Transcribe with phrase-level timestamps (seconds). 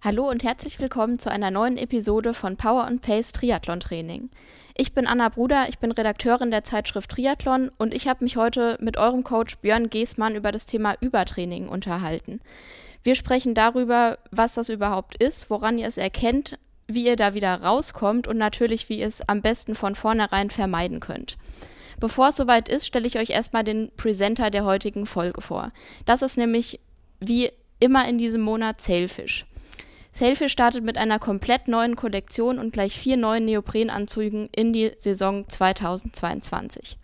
[0.00, 4.30] Hallo und herzlich willkommen zu einer neuen Episode von Power and Pace Triathlon Training.
[4.76, 8.78] Ich bin Anna Bruder, ich bin Redakteurin der Zeitschrift Triathlon und ich habe mich heute
[8.80, 12.40] mit eurem Coach Björn Geßmann über das Thema Übertraining unterhalten.
[13.02, 17.60] Wir sprechen darüber, was das überhaupt ist, woran ihr es erkennt, wie ihr da wieder
[17.60, 21.38] rauskommt und natürlich, wie ihr es am besten von vornherein vermeiden könnt.
[21.98, 25.72] Bevor es soweit ist, stelle ich euch erstmal den Presenter der heutigen Folge vor.
[26.06, 26.78] Das ist nämlich
[27.18, 29.44] wie immer in diesem Monat Sailfish.
[30.18, 35.48] Sailfish startet mit einer komplett neuen Kollektion und gleich vier neuen Neoprenanzügen in die Saison
[35.48, 36.98] 2022.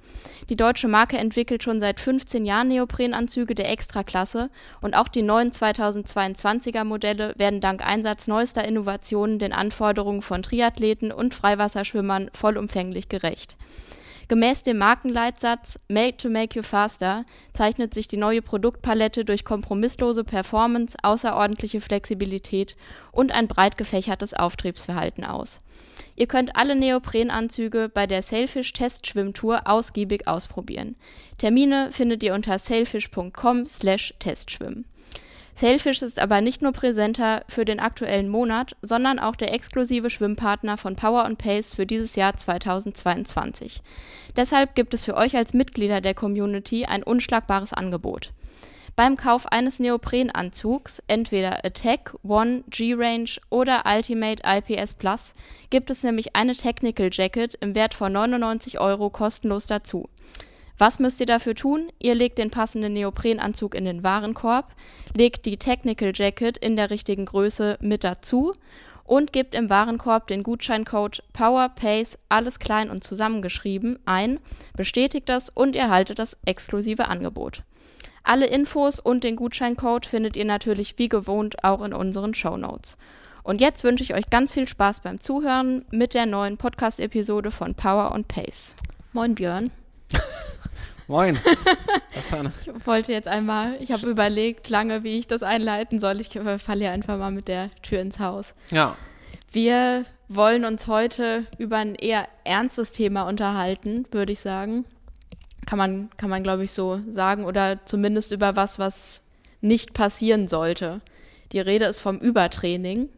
[0.48, 5.53] Die deutsche Marke entwickelt schon seit 15 Jahren Neoprenanzüge der Extraklasse und auch die neuen
[5.53, 13.56] 2022er Modelle werden dank Einsatz neuester Innovationen den Anforderungen von Triathleten und Freiwasserschwimmern vollumfänglich gerecht.
[14.28, 20.25] Gemäß dem Markenleitsatz Made to Make You Faster zeichnet sich die neue Produktpalette durch kompromisslose
[20.25, 22.77] Performance, außerordentliche Flexibilität
[23.12, 25.61] und ein breit gefächertes Auftriebsverhalten aus.
[26.16, 30.97] Ihr könnt alle Neoprenanzüge bei der Sailfish Testschwimmtour ausgiebig ausprobieren.
[31.38, 34.84] Termine findet ihr unter sailfish.com/testschwimmen.
[35.54, 40.76] Sailfish ist aber nicht nur präsenter für den aktuellen Monat, sondern auch der exklusive Schwimmpartner
[40.76, 43.81] von Power and Pace für dieses Jahr 2022.
[44.37, 48.32] Deshalb gibt es für euch als Mitglieder der Community ein unschlagbares Angebot.
[48.97, 55.34] Beim Kauf eines Neoprenanzugs, entweder Attack, One, G-Range oder Ultimate IPS Plus,
[55.70, 60.09] gibt es nämlich eine Technical Jacket im Wert von 99 Euro kostenlos dazu.
[60.77, 61.89] Was müsst ihr dafür tun?
[62.01, 64.75] Ihr legt den passenden Neoprenanzug in den Warenkorb,
[65.17, 68.53] legt die Technical Jacket in der richtigen Größe mit dazu
[69.05, 74.41] und gebt im Warenkorb den Gutscheincode POWERPACE, alles klein und zusammengeschrieben, ein,
[74.77, 77.62] bestätigt das und erhaltet das exklusive Angebot.
[78.25, 82.97] Alle Infos und den Gutscheincode findet ihr natürlich wie gewohnt auch in unseren Show Notes.
[83.43, 87.75] Und jetzt wünsche ich euch ganz viel Spaß beim Zuhören mit der neuen Podcast-Episode von
[87.75, 88.75] Power und Pace.
[89.12, 89.71] Moin Björn.
[91.09, 91.38] Moin.
[92.65, 96.20] Ich wollte jetzt einmal, ich habe überlegt lange, wie ich das einleiten soll.
[96.20, 98.54] Ich falle ja einfach mal mit der Tür ins Haus.
[98.70, 98.97] Ja.
[99.53, 104.84] Wir wollen uns heute über ein eher ernstes Thema unterhalten, würde ich sagen.
[105.66, 107.44] Kann man, kann man glaube ich, so sagen.
[107.44, 109.22] Oder zumindest über was, was
[109.60, 111.00] nicht passieren sollte.
[111.53, 113.10] Die Rede ist vom Übertraining.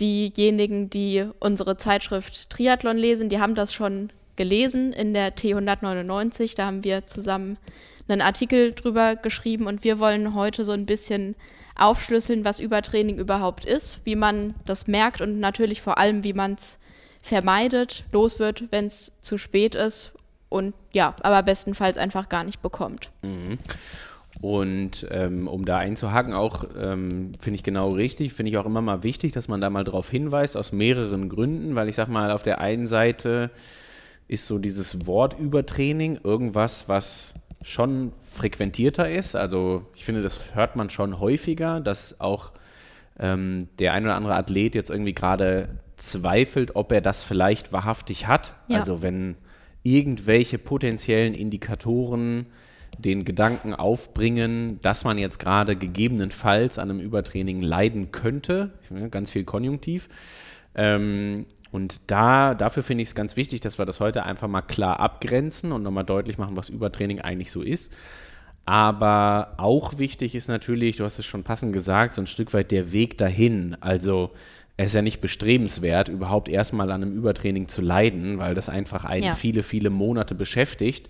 [0.00, 6.56] Diejenigen, die unsere Zeitschrift Triathlon lesen, die haben das schon gelesen in der T199.
[6.56, 7.58] Da haben wir zusammen
[8.08, 11.34] einen Artikel drüber geschrieben und wir wollen heute so ein bisschen
[11.76, 16.54] aufschlüsseln, was Übertraining überhaupt ist, wie man das merkt und natürlich vor allem, wie man
[16.54, 16.78] es
[17.20, 20.12] vermeidet, los wird, wenn es zu spät ist
[20.48, 23.10] und ja, aber bestenfalls einfach gar nicht bekommt.
[24.40, 28.82] Und ähm, um da einzuhaken, auch ähm, finde ich genau richtig, finde ich auch immer
[28.82, 32.30] mal wichtig, dass man da mal drauf hinweist, aus mehreren Gründen, weil ich sag mal,
[32.30, 33.50] auf der einen Seite
[34.28, 39.34] ist so dieses Wort Übertraining irgendwas, was schon frequentierter ist.
[39.34, 42.52] Also ich finde, das hört man schon häufiger, dass auch
[43.18, 48.26] ähm, der ein oder andere Athlet jetzt irgendwie gerade zweifelt, ob er das vielleicht wahrhaftig
[48.26, 48.54] hat.
[48.68, 48.78] Ja.
[48.78, 49.36] Also wenn
[49.82, 52.46] irgendwelche potenziellen Indikatoren
[52.98, 58.70] den Gedanken aufbringen, dass man jetzt gerade gegebenenfalls an einem Übertraining leiden könnte,
[59.10, 60.08] ganz viel Konjunktiv.
[60.74, 64.62] Ähm, und da, dafür finde ich es ganz wichtig, dass wir das heute einfach mal
[64.62, 67.92] klar abgrenzen und nochmal deutlich machen, was Übertraining eigentlich so ist.
[68.64, 72.72] Aber auch wichtig ist natürlich, du hast es schon passend gesagt, so ein Stück weit
[72.72, 73.76] der Weg dahin.
[73.80, 74.32] Also
[74.76, 79.04] es ist ja nicht bestrebenswert, überhaupt erstmal an einem Übertraining zu leiden, weil das einfach
[79.04, 79.34] einen Ja.
[79.34, 81.08] viele, viele Monate beschäftigt.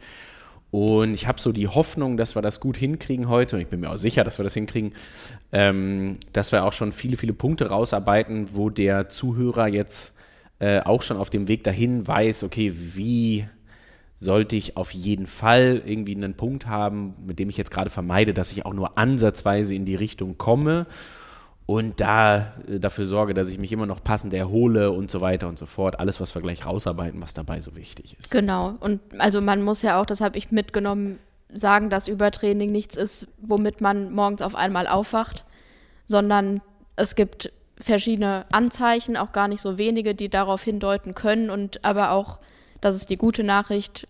[0.70, 3.56] Und ich habe so die Hoffnung, dass wir das gut hinkriegen heute.
[3.56, 4.92] Und ich bin mir auch sicher, dass wir das hinkriegen,
[5.52, 10.15] ähm, dass wir auch schon viele, viele Punkte rausarbeiten, wo der Zuhörer jetzt
[10.58, 13.46] äh, auch schon auf dem Weg dahin weiß, okay, wie
[14.18, 18.32] sollte ich auf jeden Fall irgendwie einen Punkt haben, mit dem ich jetzt gerade vermeide,
[18.32, 20.86] dass ich auch nur ansatzweise in die Richtung komme
[21.66, 25.48] und da äh, dafür sorge, dass ich mich immer noch passend erhole und so weiter
[25.48, 26.00] und so fort.
[26.00, 28.30] Alles, was wir gleich rausarbeiten, was dabei so wichtig ist.
[28.30, 28.76] Genau.
[28.80, 31.18] Und also man muss ja auch, das habe ich mitgenommen,
[31.52, 35.44] sagen, dass Übertraining nichts ist, womit man morgens auf einmal aufwacht,
[36.06, 36.60] sondern
[36.96, 42.10] es gibt verschiedene Anzeichen, auch gar nicht so wenige, die darauf hindeuten können und aber
[42.10, 42.38] auch,
[42.80, 44.06] das ist die gute Nachricht,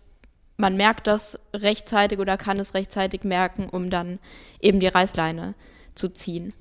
[0.57, 4.19] man merkt das rechtzeitig oder kann es rechtzeitig merken, um dann
[4.59, 5.53] eben die Reißleine
[5.93, 6.53] zu ziehen.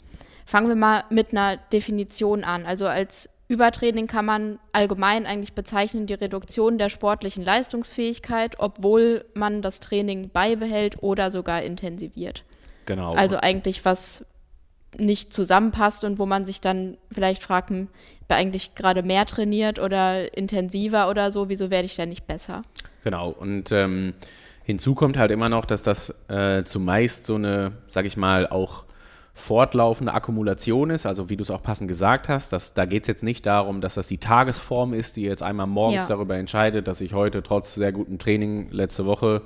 [0.44, 2.66] Fangen wir mal mit einer Definition an.
[2.66, 9.62] Also als Übertraining kann man allgemein eigentlich bezeichnen die Reduktion der sportlichen Leistungsfähigkeit, obwohl man
[9.62, 12.44] das Training beibehält oder sogar intensiviert.
[12.86, 13.14] Genau.
[13.14, 14.26] Also eigentlich was
[14.98, 17.88] nicht zusammenpasst und wo man sich dann vielleicht fragt, hm,
[18.20, 22.26] ich bin eigentlich gerade mehr trainiert oder intensiver oder so, wieso werde ich denn nicht
[22.26, 22.62] besser?
[23.04, 23.31] Genau.
[23.31, 24.14] Und ähm,
[24.64, 28.84] hinzu kommt halt immer noch, dass das äh, zumeist so eine, sag ich mal, auch
[29.32, 33.06] fortlaufende Akkumulation ist, also wie du es auch passend gesagt hast, dass, da geht es
[33.06, 36.16] jetzt nicht darum, dass das die Tagesform ist, die jetzt einmal morgens Ja.
[36.16, 39.42] darüber entscheidet, dass ich heute trotz sehr gutem Training letzte Woche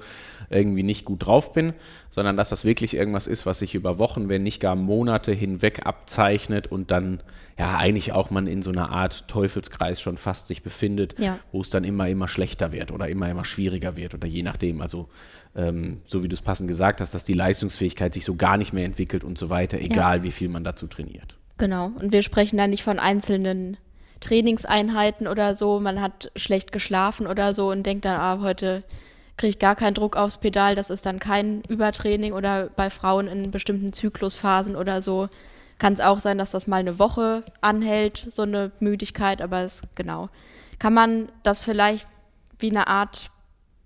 [0.48, 1.74] irgendwie nicht gut drauf bin,
[2.08, 5.86] sondern dass das wirklich irgendwas ist, was sich über Wochen, wenn nicht gar Monate hinweg
[5.86, 7.22] abzeichnet und dann
[7.58, 11.38] ja eigentlich auch man in so einer Art Teufelskreis schon fast sich befindet, Ja.
[11.52, 14.80] wo es dann immer, immer schlechter wird oder immer, immer schwieriger wird oder je nachdem.
[14.80, 15.08] Also
[15.54, 18.72] ähm, so wie du es passend gesagt hast, dass die Leistungsfähigkeit sich so gar nicht
[18.72, 21.36] mehr entwickelt und so weiter, egal wie viel man dazu trainiert.
[21.58, 21.90] Genau.
[22.00, 23.76] Und wir sprechen da nicht von einzelnen
[24.20, 25.80] Trainingseinheiten oder so.
[25.80, 28.82] Man hat schlecht geschlafen oder so und denkt dann, ah, heute
[29.40, 30.74] kriege ich gar keinen Druck aufs Pedal.
[30.74, 35.30] Das ist dann kein Übertraining oder bei Frauen in bestimmten Zyklusphasen oder so.
[35.78, 39.82] Kann es auch sein, dass das mal eine Woche anhält, so eine Müdigkeit, aber es
[39.96, 40.28] genau.
[40.78, 42.06] Kann man das vielleicht
[42.58, 43.30] wie eine Art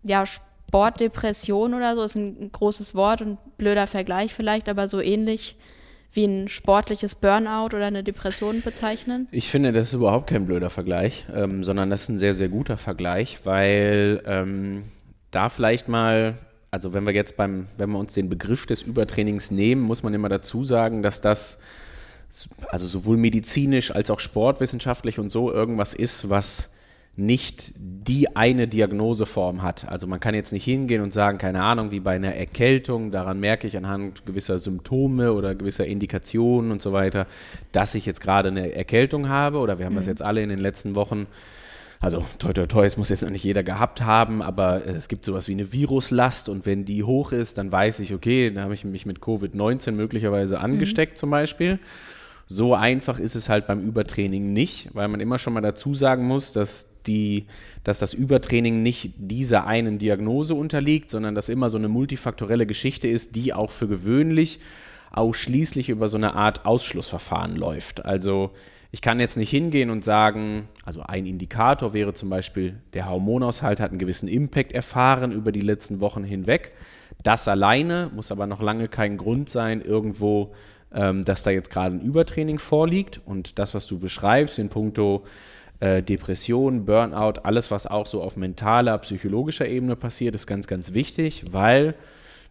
[0.02, 5.56] ja, Sportdepression oder so, ist ein großes Wort und blöder Vergleich vielleicht, aber so ähnlich
[6.12, 9.28] wie ein sportliches Burnout oder eine Depression bezeichnen?
[9.30, 12.48] Ich finde, das ist überhaupt kein blöder Vergleich, ähm, sondern das ist ein sehr, sehr
[12.48, 14.82] guter Vergleich, weil ähm,
[15.34, 16.34] da vielleicht mal,
[16.70, 20.14] also wenn wir jetzt beim, wenn wir uns den Begriff des Übertrainings nehmen, muss man
[20.14, 21.58] immer dazu sagen, dass das
[22.68, 26.72] also sowohl medizinisch als auch sportwissenschaftlich und so irgendwas ist, was
[27.16, 29.88] nicht die eine Diagnoseform hat.
[29.88, 33.38] Also man kann jetzt nicht hingehen und sagen, keine Ahnung, wie bei einer Erkältung, daran
[33.38, 37.28] merke ich anhand gewisser Symptome oder gewisser Indikationen und so weiter,
[37.70, 40.58] dass ich jetzt gerade eine Erkältung habe oder wir haben das jetzt alle in den
[40.58, 41.28] letzten Wochen
[42.04, 45.24] also toi toi toi, es muss jetzt noch nicht jeder gehabt haben, aber es gibt
[45.24, 48.74] sowas wie eine Viruslast und wenn die hoch ist, dann weiß ich, okay, da habe
[48.74, 51.78] ich mich mit Covid-19 möglicherweise angesteckt zum Beispiel.
[52.46, 56.26] So einfach ist es halt beim Übertraining nicht, weil man immer schon mal dazu sagen
[56.26, 57.46] muss, dass, die,
[57.84, 63.08] dass das Übertraining nicht dieser einen Diagnose unterliegt, sondern dass immer so eine multifaktorelle Geschichte
[63.08, 64.60] ist, die auch für gewöhnlich
[65.10, 68.04] ausschließlich über so eine Art Ausschlussverfahren läuft.
[68.04, 68.50] Also
[68.94, 73.80] ich kann jetzt nicht hingehen und sagen, also ein Indikator wäre zum Beispiel, der Hormonaushalt
[73.80, 76.70] hat einen gewissen Impact erfahren über die letzten Wochen hinweg.
[77.24, 80.52] Das alleine muss aber noch lange kein Grund sein, irgendwo,
[80.92, 83.20] ähm, dass da jetzt gerade ein Übertraining vorliegt.
[83.26, 85.24] Und das, was du beschreibst in puncto
[85.80, 90.94] äh, Depression, Burnout, alles, was auch so auf mentaler, psychologischer Ebene passiert, ist ganz, ganz
[90.94, 91.96] wichtig, weil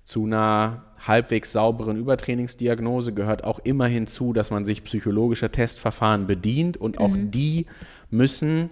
[0.05, 6.77] zu einer halbwegs sauberen Übertrainingsdiagnose gehört auch immer hinzu, dass man sich psychologischer Testverfahren bedient
[6.77, 7.65] und auch die
[8.09, 8.69] müssen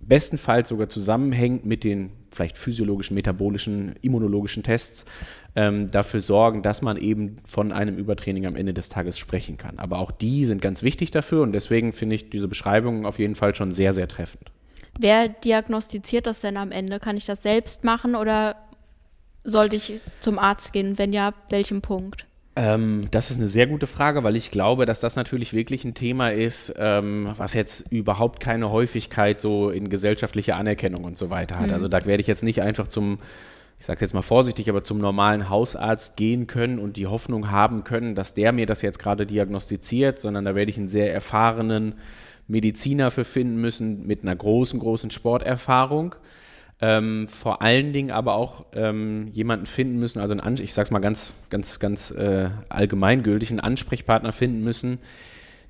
[0.00, 5.04] bestenfalls sogar zusammenhängend mit den vielleicht physiologischen, metabolischen, immunologischen Tests
[5.56, 9.78] ähm, dafür sorgen, dass man eben von einem Übertraining am Ende des Tages sprechen kann.
[9.78, 13.34] Aber auch die sind ganz wichtig dafür und deswegen finde ich diese Beschreibungen auf jeden
[13.34, 14.50] Fall schon sehr, sehr treffend.
[14.98, 17.00] Wer diagnostiziert das denn am Ende?
[17.00, 18.56] Kann ich das selbst machen oder
[19.44, 20.98] sollte ich zum Arzt gehen?
[20.98, 22.26] Wenn ja, welchem Punkt?
[22.56, 25.94] Ähm, das ist eine sehr gute Frage, weil ich glaube, dass das natürlich wirklich ein
[25.94, 31.58] Thema ist, ähm, was jetzt überhaupt keine Häufigkeit so in gesellschaftlicher Anerkennung und so weiter
[31.58, 31.72] hat.
[31.72, 33.18] Also da werde ich jetzt nicht einfach zum,
[33.78, 37.84] ich sage jetzt mal vorsichtig, aber zum normalen Hausarzt gehen können und die Hoffnung haben
[37.84, 41.94] können, dass der mir das jetzt gerade diagnostiziert, sondern da werde ich einen sehr erfahrenen
[42.48, 46.16] Mediziner für finden müssen mit einer großen, großen Sporterfahrung.
[46.82, 51.00] Ähm, vor allen Dingen aber auch ähm, jemanden finden müssen, also einen, ich sag's mal
[51.00, 54.98] ganz, ganz, ganz äh, allgemeingültig, einen Ansprechpartner finden müssen,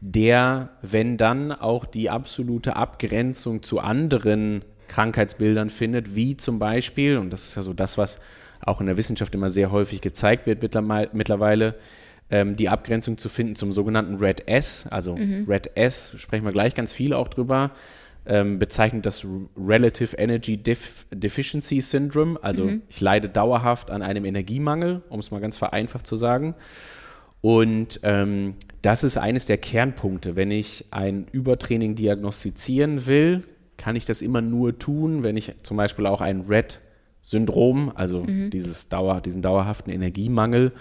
[0.00, 7.30] der, wenn dann auch die absolute Abgrenzung zu anderen Krankheitsbildern findet, wie zum Beispiel, und
[7.30, 8.20] das ist ja so das, was
[8.60, 11.74] auch in der Wissenschaft immer sehr häufig gezeigt wird mittlerweile, mittlerweile
[12.30, 14.86] ähm, die Abgrenzung zu finden zum sogenannten Red S.
[14.90, 15.14] Also
[15.48, 17.72] Red S sprechen wir gleich ganz viel auch drüber.
[18.26, 22.38] Ähm, bezeichnet das Relative Energy Def Deficiency Syndrome.
[22.42, 26.54] Also ich leide dauerhaft an einem Energiemangel, um es mal ganz vereinfacht zu sagen.
[27.40, 30.36] Und ähm, das ist eines der Kernpunkte.
[30.36, 33.44] Wenn ich ein Übertraining diagnostizieren will,
[33.76, 36.80] kann ich das immer nur tun, wenn ich zum Beispiel auch ein Red
[37.22, 40.72] Syndrom, also dieses Dauer, diesen dauerhaften Energiemangel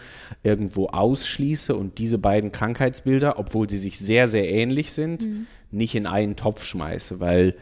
[0.42, 5.28] irgendwo ausschließe und diese beiden Krankheitsbilder, obwohl sie sich sehr, sehr ähnlich sind,
[5.72, 7.56] nicht in einen Topf schmeiße, weil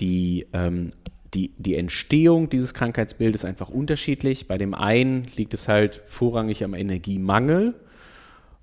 [0.00, 0.90] die, ähm,
[1.34, 4.48] die, die Entstehung dieses Krankheitsbildes einfach unterschiedlich.
[4.48, 7.74] Bei dem einen liegt es halt vorrangig am Energiemangel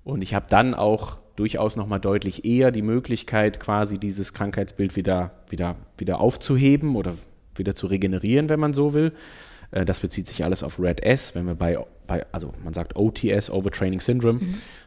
[0.04, 5.32] und ich habe dann auch durchaus nochmal deutlich eher die Möglichkeit, quasi dieses Krankheitsbild wieder,
[5.48, 7.14] wieder, wieder aufzuheben oder
[7.56, 9.12] wieder zu regenerieren, wenn man so will.
[9.74, 12.96] Äh, Das bezieht sich alles auf Red S, wenn wir bei, bei also man sagt
[12.96, 14.40] OTS, Overtraining Syndrome.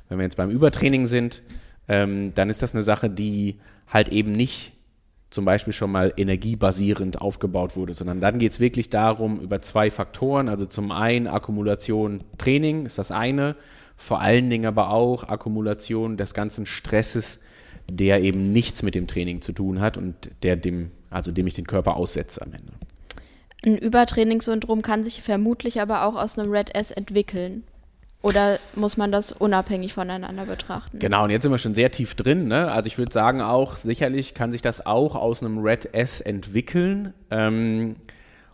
[0.09, 1.43] Wenn wir jetzt beim Übertraining sind,
[1.87, 4.73] ähm, dann ist das eine Sache, die halt eben nicht
[5.29, 9.91] zum Beispiel schon mal energiebasierend aufgebaut wurde, sondern dann geht es wirklich darum, über zwei
[9.91, 13.57] Faktoren, also zum einen Akkumulation Training ist das eine,
[13.97, 17.41] vor allen Dingen aber auch Akkumulation des ganzen Stresses,
[17.91, 21.55] der eben nichts mit dem Training zu tun hat und der dem, also dem ich
[21.55, 22.71] den Körper aussetze am Ende.
[23.65, 27.63] Ein Übertrainingssyndrom kann sich vermutlich aber auch aus einem Red S entwickeln.
[28.21, 30.99] Oder muss man das unabhängig voneinander betrachten?
[30.99, 32.47] Genau, und jetzt sind wir schon sehr tief drin.
[32.47, 32.71] Ne?
[32.71, 37.13] Also ich würde sagen auch, sicherlich kann sich das auch aus einem Red S entwickeln.
[37.31, 37.95] Ähm,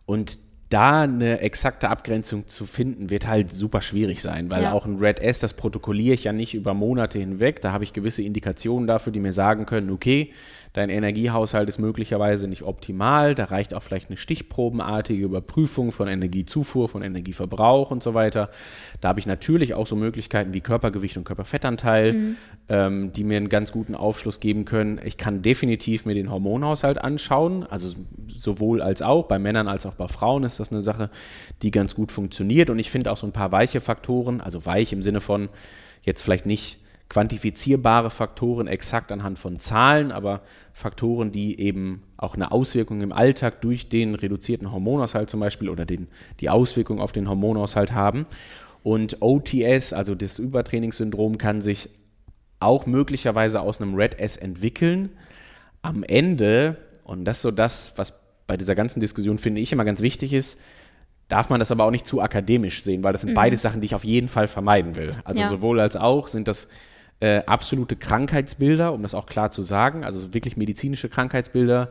[0.05, 0.37] und
[0.69, 4.73] da eine exakte Abgrenzung zu finden, wird halt super schwierig sein, weil Ja.
[4.73, 7.61] auch ein Red S, das protokolliere ich ja nicht über Monate hinweg.
[7.61, 10.33] Da habe ich gewisse Indikationen dafür, die mir sagen können, okay,
[10.73, 13.35] dein Energiehaushalt ist möglicherweise nicht optimal.
[13.35, 18.49] Da reicht auch vielleicht eine stichprobenartige Überprüfung von Energiezufuhr, von Energieverbrauch und so weiter.
[18.99, 22.35] Da habe ich natürlich auch so Möglichkeiten wie Körpergewicht und Körperfettanteil,
[22.69, 24.99] ähm, die mir einen ganz guten Aufschluss geben können.
[25.03, 27.93] Ich kann definitiv mir den Hormonhaushalt anschauen, also
[28.35, 31.11] sowohl als auch, bei Männern als auch bei Frauen ist das eine Sache,
[31.61, 32.71] die ganz gut funktioniert.
[32.71, 35.49] Und ich finde auch so ein paar weiche Faktoren, also weich im Sinne von
[36.01, 40.41] jetzt vielleicht nicht quantifizierbare Faktoren exakt anhand von Zahlen, aber
[40.73, 45.85] Faktoren, die eben auch eine Auswirkung im Alltag durch den reduzierten Hormonhaushalt zum Beispiel oder
[45.85, 46.07] den,
[46.39, 48.25] die Auswirkung auf den Hormonhaushalt haben.
[48.81, 51.89] Und OTS, also das Übertrainingssyndrom, kann sich
[52.59, 55.09] auch möglicherweise aus einem Red S entwickeln.
[55.81, 59.85] Am Ende, und das ist so das, was bei dieser ganzen Diskussion, finde ich, immer
[59.85, 60.57] ganz wichtig ist,
[61.27, 63.85] darf man das aber auch nicht zu akademisch sehen, weil das sind beides Sachen, die
[63.85, 65.13] ich auf jeden Fall vermeiden will.
[65.23, 65.47] Also Ja.
[65.47, 66.69] sowohl als auch sind das
[67.19, 71.89] äh, absolute Krankheitsbilder, um das auch klar zu sagen, also wirklich medizinische Krankheitsbilder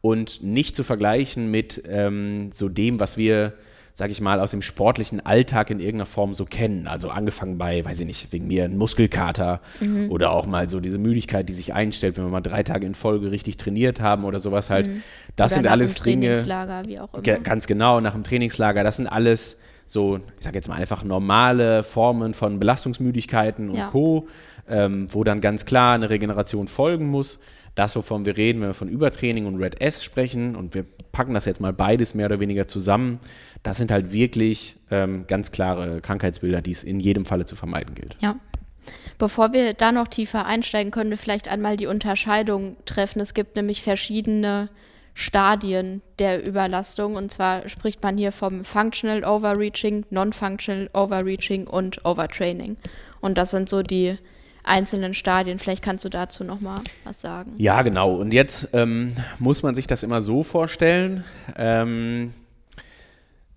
[0.00, 3.54] und nicht zu vergleichen mit ähm, so dem, was wir,
[3.94, 6.86] sage ich mal, aus dem sportlichen Alltag in irgendeiner Form so kennen.
[6.86, 9.62] Also angefangen bei, weiß ich nicht, wegen mir ein Muskelkater
[10.10, 12.94] oder auch mal so diese Müdigkeit, die sich einstellt, wenn wir mal drei Tage in
[12.94, 14.90] Folge richtig trainiert haben oder sowas halt.
[15.36, 16.26] Das Oder sind alles Dinge.
[16.26, 17.38] Trainingslager, wie auch immer.
[17.38, 18.84] Ganz genau, nach dem Trainingslager.
[18.84, 23.88] Das sind alles so, ich sage jetzt mal einfach normale Formen von Belastungsmüdigkeiten und Ja.
[23.88, 24.28] Co.,
[24.68, 27.40] ähm, wo dann ganz klar eine Regeneration folgen muss.
[27.74, 31.34] Das, wovon wir reden, wenn wir von Übertraining und Red S sprechen, und wir packen
[31.34, 33.18] das jetzt mal beides mehr oder weniger zusammen,
[33.64, 37.94] das sind halt wirklich ähm, ganz klare Krankheitsbilder, die es in jedem Falle zu vermeiden
[37.94, 38.16] gilt.
[38.20, 38.36] Ja.
[39.18, 43.20] Bevor wir da noch tiefer einsteigen, können wir vielleicht einmal die Unterscheidung treffen.
[43.20, 44.68] Es gibt nämlich verschiedene
[45.14, 47.14] Stadien der Überlastung.
[47.14, 52.76] Und zwar spricht man hier vom Functional Overreaching, Non-Functional Overreaching und Overtraining.
[53.20, 54.18] Und das sind so die
[54.64, 55.58] einzelnen Stadien.
[55.58, 57.52] Vielleicht kannst du dazu noch mal was sagen.
[57.58, 58.12] Ja, genau.
[58.12, 61.24] Und jetzt ähm, muss man sich das immer so vorstellen,
[61.56, 62.32] ähm,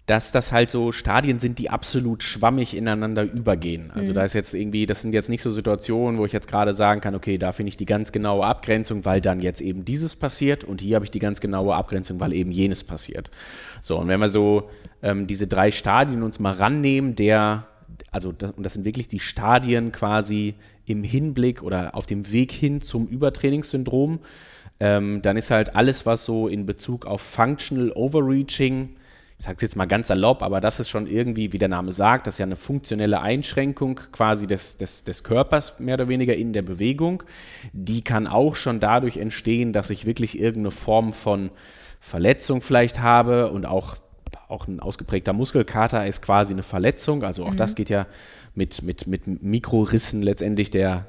[0.07, 3.91] dass das halt so Stadien sind, die absolut schwammig ineinander übergehen.
[3.93, 6.73] Also da ist jetzt irgendwie, das sind jetzt nicht so Situationen, wo ich jetzt gerade
[6.73, 10.15] sagen kann, okay, da finde ich die ganz genaue Abgrenzung, weil dann jetzt eben dieses
[10.15, 13.29] passiert und hier habe ich die ganz genaue Abgrenzung, weil eben jenes passiert.
[13.81, 14.69] So, und wenn wir so
[15.03, 17.67] ähm, diese drei Stadien uns mal rannehmen, der
[18.09, 22.53] also das, und das sind wirklich die Stadien quasi im Hinblick oder auf dem Weg
[22.53, 24.19] hin zum Übertrainingssyndrom,
[24.79, 28.95] ähm, dann ist halt alles, was so in Bezug auf Functional Overreaching,
[29.39, 31.91] ich sage es jetzt mal ganz salopp, aber das ist schon irgendwie, wie der Name
[31.91, 36.35] sagt, das ist ja eine funktionelle Einschränkung quasi des, des, des Körpers mehr oder weniger
[36.35, 37.23] in der Bewegung.
[37.71, 41.51] Die kann auch schon dadurch entstehen, dass ich wirklich irgendeine Form von
[41.99, 43.97] Verletzung vielleicht habe und auch
[44.49, 47.23] auch ein ausgeprägter Muskelkater ist quasi eine Verletzung.
[47.23, 48.07] Also auch das geht ja
[48.55, 51.05] mit, mit, mit Mikrorissen letztendlich der,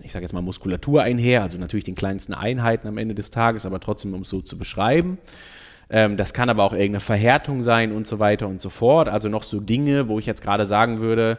[0.00, 3.66] ich sage jetzt mal Muskulatur einher, also natürlich den kleinsten Einheiten am Ende des Tages,
[3.66, 5.18] aber trotzdem, um es so zu beschreiben.
[5.92, 9.08] Ähm, das kann aber auch irgendeine Verhärtung sein und so weiter und so fort.
[9.08, 11.38] Also noch so Dinge, wo ich jetzt gerade sagen würde,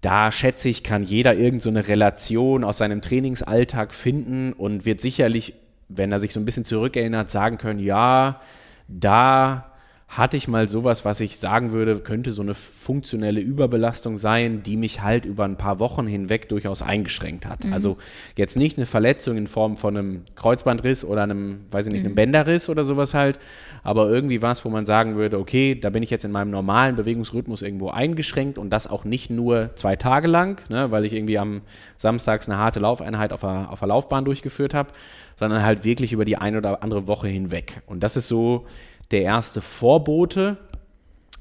[0.00, 5.54] da schätze ich, kann jeder irgendeine so Relation aus seinem Trainingsalltag finden und wird sicherlich
[5.96, 8.40] wenn er sich so ein bisschen zurückerinnert, sagen können, ja,
[8.88, 9.71] da
[10.12, 14.76] hatte ich mal sowas, was ich sagen würde, könnte so eine funktionelle Überbelastung sein, die
[14.76, 17.64] mich halt über ein paar Wochen hinweg durchaus eingeschränkt hat.
[17.64, 17.72] Mhm.
[17.72, 17.96] Also
[18.36, 22.12] jetzt nicht eine Verletzung in Form von einem Kreuzbandriss oder einem, weiß ich nicht, einem
[22.12, 22.16] mhm.
[22.16, 23.38] Bänderriss oder sowas halt,
[23.82, 26.94] aber irgendwie was, wo man sagen würde, okay, da bin ich jetzt in meinem normalen
[26.94, 31.38] Bewegungsrhythmus irgendwo eingeschränkt und das auch nicht nur zwei Tage lang, ne, weil ich irgendwie
[31.38, 31.62] am
[31.96, 34.92] Samstags eine harte Laufeinheit auf der, auf der Laufbahn durchgeführt habe,
[35.36, 37.80] sondern halt wirklich über die eine oder andere Woche hinweg.
[37.86, 38.66] Und das ist so
[39.12, 40.56] der erste Vorbote,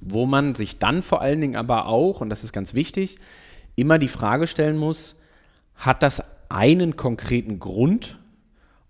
[0.02, 3.18] wo man sich dann vor allen Dingen aber auch, und das ist ganz wichtig,
[3.76, 5.20] immer die Frage stellen muss,
[5.76, 8.20] hat das einen konkreten Grund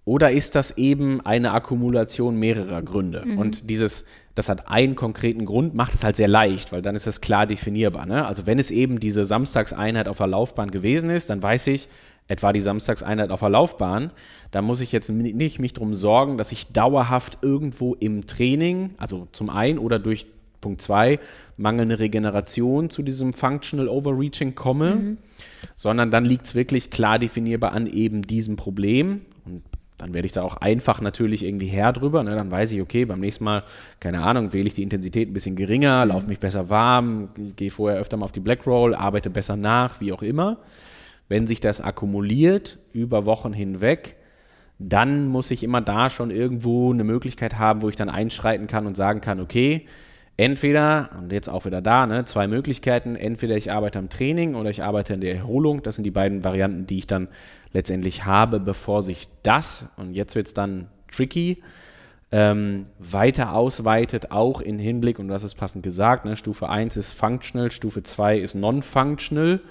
[0.03, 3.23] oder ist das eben eine Akkumulation mehrerer Gründe?
[3.25, 3.38] Mhm.
[3.38, 7.07] Und dieses, das hat einen konkreten Grund, macht es halt sehr leicht, weil dann ist
[7.07, 8.05] es klar definierbar.
[8.05, 8.25] Ne?
[8.25, 11.88] Also wenn es eben diese Samstagseinheit auf der Laufbahn gewesen ist, dann weiß ich,
[12.31, 14.11] etwa die Samstagseinheit auf der Laufbahn,
[14.51, 19.27] da muss ich jetzt nicht mich darum sorgen, dass ich dauerhaft irgendwo im Training, also
[19.33, 20.27] zum einen oder durch
[20.61, 21.19] Punkt 2,
[21.57, 25.17] mangelnde Regeneration zu diesem Functional Overreaching komme, mhm.
[25.75, 29.21] sondern dann liegt es wirklich klar definierbar an eben diesem Problem.
[29.43, 29.63] Und
[29.97, 32.23] dann werde ich da auch einfach natürlich irgendwie her drüber.
[32.23, 32.35] Ne?
[32.35, 33.63] Dann weiß ich, okay, beim nächsten Mal,
[34.00, 36.11] keine Ahnung, wähle ich die Intensität ein bisschen geringer, mhm.
[36.11, 40.00] laufe mich besser warm, gehe vorher öfter mal auf die Black Roll, arbeite besser nach,
[40.00, 40.59] wie auch immer.
[41.31, 44.17] Wenn sich das akkumuliert über Wochen hinweg,
[44.79, 48.85] dann muss ich immer da schon irgendwo eine Möglichkeit haben, wo ich dann einschreiten kann
[48.85, 49.88] und sagen kann, okay,
[50.35, 54.69] entweder, und jetzt auch wieder da, ne, zwei Möglichkeiten, entweder ich arbeite am Training oder
[54.69, 55.81] ich arbeite in der Erholung.
[55.83, 57.29] Das sind die beiden Varianten, die ich dann
[57.71, 61.63] letztendlich habe, bevor sich das, und jetzt wird es dann tricky,
[62.33, 67.13] ähm, weiter ausweitet, auch in Hinblick, und das ist passend gesagt, ne, Stufe 1 ist
[67.13, 69.61] functional, Stufe 2 ist non-functional.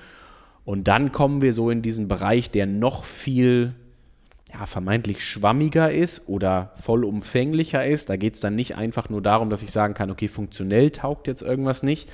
[0.70, 3.74] Und dann kommen wir so in diesen Bereich, der noch viel
[4.52, 8.08] ja, vermeintlich schwammiger ist oder vollumfänglicher ist.
[8.08, 11.26] Da geht es dann nicht einfach nur darum, dass ich sagen kann, okay, funktionell taugt
[11.26, 12.08] jetzt irgendwas nicht,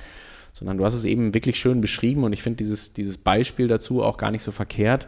[0.53, 4.01] sondern du hast es eben wirklich schön beschrieben und ich finde dieses, dieses Beispiel dazu
[4.01, 5.07] auch gar nicht so verkehrt,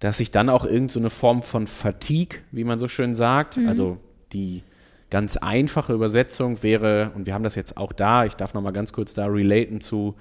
[0.00, 3.68] dass sich dann auch irgendeine so Form von Fatigue, wie man so schön sagt, mhm.
[3.68, 3.98] also
[4.32, 4.64] die
[5.10, 8.92] ganz einfache Übersetzung wäre, und wir haben das jetzt auch da, ich darf nochmal ganz
[8.92, 10.16] kurz da relaten zu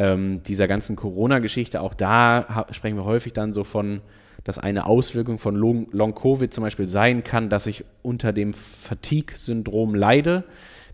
[0.00, 4.00] ähm, dieser ganzen Corona-Geschichte, auch da sprechen wir häufig dann so von,
[4.44, 10.44] dass eine Auswirkung von Long-Covid zum Beispiel sein kann, dass ich unter dem Fatigue-Syndrom leide.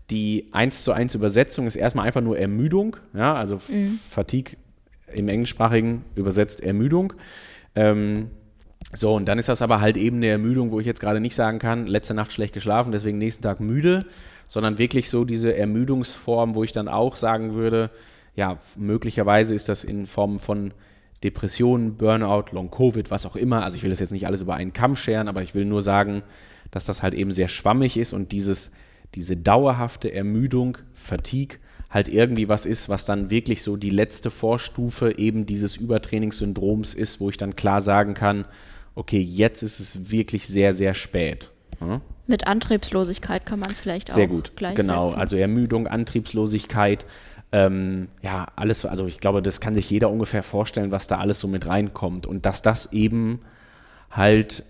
[0.09, 3.97] Die 1 zu 1 Übersetzung ist erstmal einfach nur Ermüdung, ja, also mhm.
[4.09, 4.57] Fatigue
[5.13, 7.13] im Englischsprachigen übersetzt Ermüdung.
[7.75, 8.27] Ähm,
[8.93, 11.35] so, und dann ist das aber halt eben eine Ermüdung, wo ich jetzt gerade nicht
[11.35, 14.05] sagen kann, letzte Nacht schlecht geschlafen, deswegen nächsten Tag müde,
[14.49, 17.89] sondern wirklich so diese Ermüdungsform, wo ich dann auch sagen würde,
[18.37, 20.71] ja, möglicherweise ist das in Form von
[21.23, 23.63] Depressionen, Burnout, Long-Covid, was auch immer.
[23.63, 25.81] Also ich will das jetzt nicht alles über einen Kamm scheren, aber ich will nur
[25.81, 26.21] sagen,
[26.69, 28.71] dass das halt eben sehr schwammig ist und dieses,
[29.15, 31.57] diese dauerhafte Ermüdung, Fatigue,
[31.89, 37.19] halt irgendwie was ist, was dann wirklich so die letzte Vorstufe eben dieses Übertrainingssyndroms ist,
[37.19, 38.45] wo ich dann klar sagen kann,
[38.93, 41.49] okay, jetzt ist es wirklich sehr, sehr spät.
[41.81, 42.01] Ja?
[42.27, 44.89] Mit Antriebslosigkeit kann man es vielleicht sehr auch gut, gleichsetzen.
[44.89, 47.05] Genau, also Ermüdung, Antriebslosigkeit,
[47.51, 51.39] ähm, ja, alles, also ich glaube, das kann sich jeder ungefähr vorstellen, was da alles
[51.39, 52.25] so mit reinkommt.
[52.25, 53.41] Und dass das eben
[54.11, 54.63] halt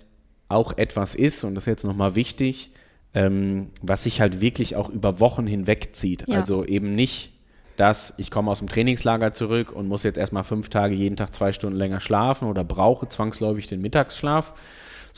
[0.49, 2.71] auch etwas ist, und das ist jetzt nochmal wichtig,
[3.13, 6.27] ähm, was sich halt wirklich auch über Wochen hinweg zieht.
[6.27, 6.39] Ja.
[6.39, 7.33] Also eben nicht,
[7.77, 11.33] dass ich komme aus dem Trainingslager zurück und muss jetzt erstmal fünf Tage jeden Tag
[11.33, 14.53] zwei Stunden länger schlafen oder brauche zwangsläufig den Mittagsschlaf,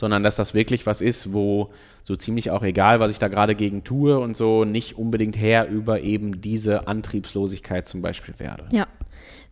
[0.00, 1.68] sondern dass das wirklich was ist, wo
[2.02, 5.68] so ziemlich auch egal, was ich da gerade gegen tue und so, nicht unbedingt her
[5.68, 8.64] über eben diese Antriebslosigkeit zum Beispiel werde.
[8.72, 8.86] Ja.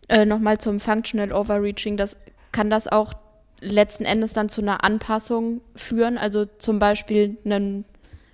[0.07, 2.17] Äh, Nochmal zum Functional Overreaching, das
[2.51, 3.13] kann das auch
[3.61, 6.17] letzten Endes dann zu einer Anpassung führen.
[6.17, 7.85] Also zum Beispiel ein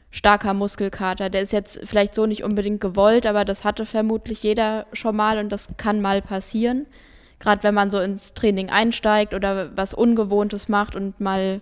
[0.09, 4.85] starker Muskelkater, der ist jetzt vielleicht so nicht unbedingt gewollt, aber das hatte vermutlich jeder
[4.93, 6.85] schon mal und das kann mal passieren.
[7.39, 11.59] Gerade wenn man so ins Training einsteigt oder was Ungewohntes macht und mal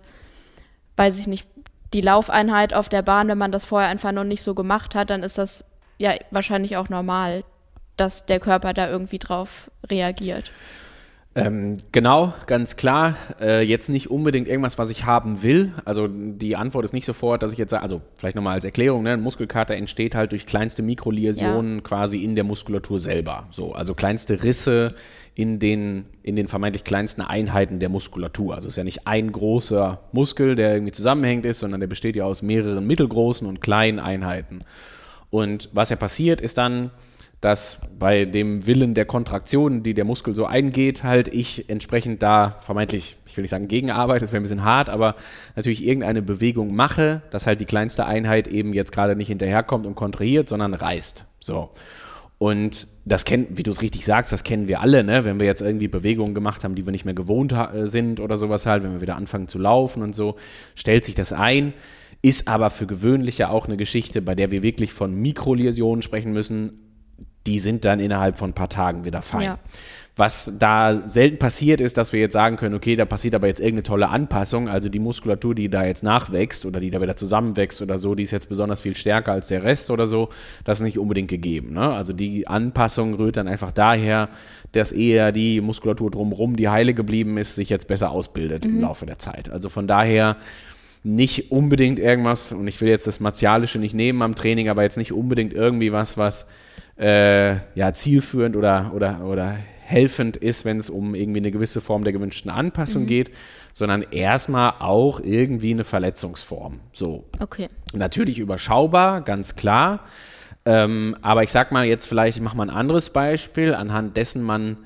[0.96, 1.48] weiß ich nicht,
[1.92, 5.10] die Laufeinheit auf der Bahn, wenn man das vorher einfach noch nicht so gemacht hat,
[5.10, 5.64] dann ist das
[5.98, 7.44] ja wahrscheinlich auch normal,
[7.96, 10.50] dass der Körper da irgendwie drauf reagiert.
[11.36, 13.16] Ähm, genau, ganz klar.
[13.40, 15.72] Äh, jetzt nicht unbedingt irgendwas, was ich haben will.
[15.84, 19.02] Also die Antwort ist nicht sofort, dass ich jetzt sage, also vielleicht nochmal als Erklärung,
[19.02, 21.80] ne, ein Muskelkater entsteht halt durch kleinste Mikroläsionen ja.
[21.82, 23.48] quasi in der Muskulatur selber.
[23.50, 24.94] So, also kleinste Risse
[25.34, 28.54] in den, in den vermeintlich kleinsten Einheiten der Muskulatur.
[28.54, 32.14] Also es ist ja nicht ein großer Muskel, der irgendwie zusammenhängt ist, sondern der besteht
[32.14, 34.60] ja aus mehreren mittelgroßen und kleinen Einheiten.
[35.30, 36.92] Und was ja passiert, ist dann,
[37.44, 42.56] dass bei dem Willen der Kontraktion, die der Muskel so eingeht, halt ich entsprechend da
[42.60, 45.14] vermeintlich, ich will nicht sagen gegenarbeite, das wäre ein bisschen hart, aber
[45.54, 49.94] natürlich irgendeine Bewegung mache, dass halt die kleinste Einheit eben jetzt gerade nicht hinterherkommt und
[49.94, 51.26] kontrahiert, sondern reißt.
[51.38, 51.70] So.
[52.38, 55.26] Und das kennen, wie du es richtig sagst, das kennen wir alle, ne?
[55.26, 58.38] wenn wir jetzt irgendwie Bewegungen gemacht haben, die wir nicht mehr gewohnt äh, sind oder
[58.38, 60.36] sowas halt, wenn wir wieder anfangen zu laufen und so,
[60.74, 61.74] stellt sich das ein,
[62.22, 66.32] ist aber für gewöhnlich ja auch eine Geschichte, bei der wir wirklich von Mikroläsionen sprechen
[66.32, 66.83] müssen,
[67.46, 69.42] die sind dann innerhalb von ein paar Tagen wieder fein.
[69.42, 69.58] Ja.
[70.16, 73.58] Was da selten passiert ist, dass wir jetzt sagen können, okay, da passiert aber jetzt
[73.58, 77.82] irgendeine tolle Anpassung, also die Muskulatur, die da jetzt nachwächst oder die da wieder zusammenwächst
[77.82, 80.28] oder so, die ist jetzt besonders viel stärker als der Rest oder so,
[80.62, 81.72] das ist nicht unbedingt gegeben.
[81.72, 81.90] Ne?
[81.90, 84.28] Also die Anpassung rührt dann einfach daher,
[84.70, 88.76] dass eher die Muskulatur drumherum, die heile geblieben ist, sich jetzt besser ausbildet mhm.
[88.76, 89.50] im Laufe der Zeit.
[89.50, 90.36] Also von daher
[91.02, 94.96] nicht unbedingt irgendwas, und ich will jetzt das Martialische nicht nehmen am Training, aber jetzt
[94.96, 96.46] nicht unbedingt irgendwie was, was
[96.96, 102.04] äh, ja, zielführend oder, oder, oder helfend ist, wenn es um irgendwie eine gewisse Form
[102.04, 103.06] der gewünschten Anpassung mhm.
[103.06, 103.30] geht,
[103.72, 106.80] sondern erstmal auch irgendwie eine Verletzungsform.
[106.92, 107.24] So.
[107.40, 107.68] Okay.
[107.92, 110.00] Natürlich überschaubar, ganz klar.
[110.64, 114.42] Ähm, aber ich sag mal jetzt vielleicht, ich mache mal ein anderes Beispiel, anhand dessen
[114.42, 114.78] man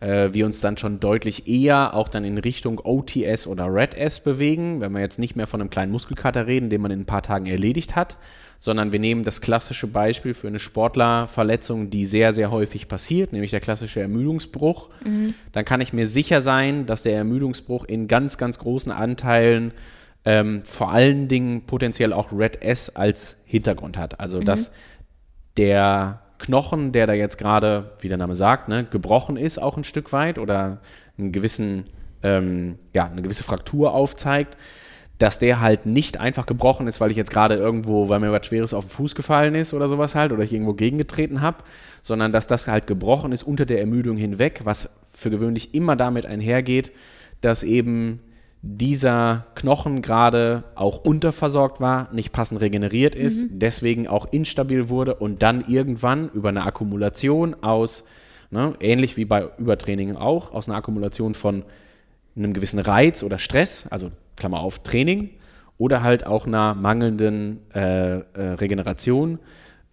[0.00, 4.20] äh, wir uns dann schon deutlich eher auch dann in Richtung OTS oder Red S
[4.20, 7.06] bewegen, wenn wir jetzt nicht mehr von einem kleinen Muskelkater reden, den man in ein
[7.06, 8.16] paar Tagen erledigt hat,
[8.58, 13.50] sondern wir nehmen das klassische Beispiel für eine Sportlerverletzung, die sehr, sehr häufig passiert, nämlich
[13.50, 14.90] der klassische Ermüdungsbruch.
[15.04, 15.34] Mhm.
[15.52, 19.72] Dann kann ich mir sicher sein, dass der Ermüdungsbruch in ganz, ganz großen Anteilen
[20.24, 24.20] ähm, vor allen Dingen potenziell auch Red S als Hintergrund hat.
[24.20, 24.46] Also mhm.
[24.46, 24.72] dass
[25.56, 29.84] der Knochen, der da jetzt gerade, wie der Name sagt, ne, gebrochen ist, auch ein
[29.84, 30.78] Stück weit oder
[31.18, 31.84] einen gewissen,
[32.22, 34.56] ähm, ja, eine gewisse Fraktur aufzeigt,
[35.18, 38.46] dass der halt nicht einfach gebrochen ist, weil ich jetzt gerade irgendwo, weil mir was
[38.46, 41.58] Schweres auf den Fuß gefallen ist oder sowas halt, oder ich irgendwo gegengetreten habe,
[42.02, 46.26] sondern dass das halt gebrochen ist unter der Ermüdung hinweg, was für gewöhnlich immer damit
[46.26, 46.90] einhergeht,
[47.40, 48.20] dass eben
[48.66, 53.58] dieser Knochen gerade auch unterversorgt war, nicht passend regeneriert ist, mhm.
[53.58, 58.04] deswegen auch instabil wurde und dann irgendwann über eine Akkumulation aus,
[58.50, 61.62] ne, ähnlich wie bei Übertraining auch, aus einer Akkumulation von
[62.36, 65.28] einem gewissen Reiz oder Stress, also Klammer auf, Training
[65.76, 69.40] oder halt auch einer mangelnden äh, äh, Regeneration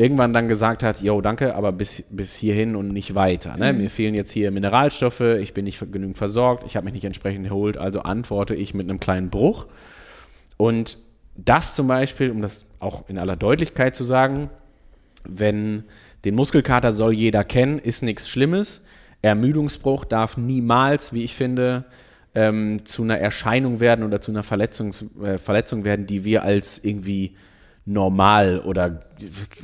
[0.01, 3.55] irgendwann dann gesagt hat, yo, danke, aber bis, bis hierhin und nicht weiter.
[3.57, 3.71] Ne?
[3.71, 3.81] Mhm.
[3.81, 7.45] Mir fehlen jetzt hier Mineralstoffe, ich bin nicht genügend versorgt, ich habe mich nicht entsprechend
[7.45, 9.67] erholt, also antworte ich mit einem kleinen Bruch.
[10.57, 10.97] Und
[11.35, 14.49] das zum Beispiel, um das auch in aller Deutlichkeit zu sagen,
[15.23, 15.83] wenn
[16.25, 18.83] den Muskelkater soll jeder kennen, ist nichts Schlimmes.
[19.21, 21.85] Ermüdungsbruch darf niemals, wie ich finde,
[22.33, 26.83] ähm, zu einer Erscheinung werden oder zu einer Verletzungs, äh, Verletzung werden, die wir als
[26.83, 27.35] irgendwie
[27.85, 29.01] normal oder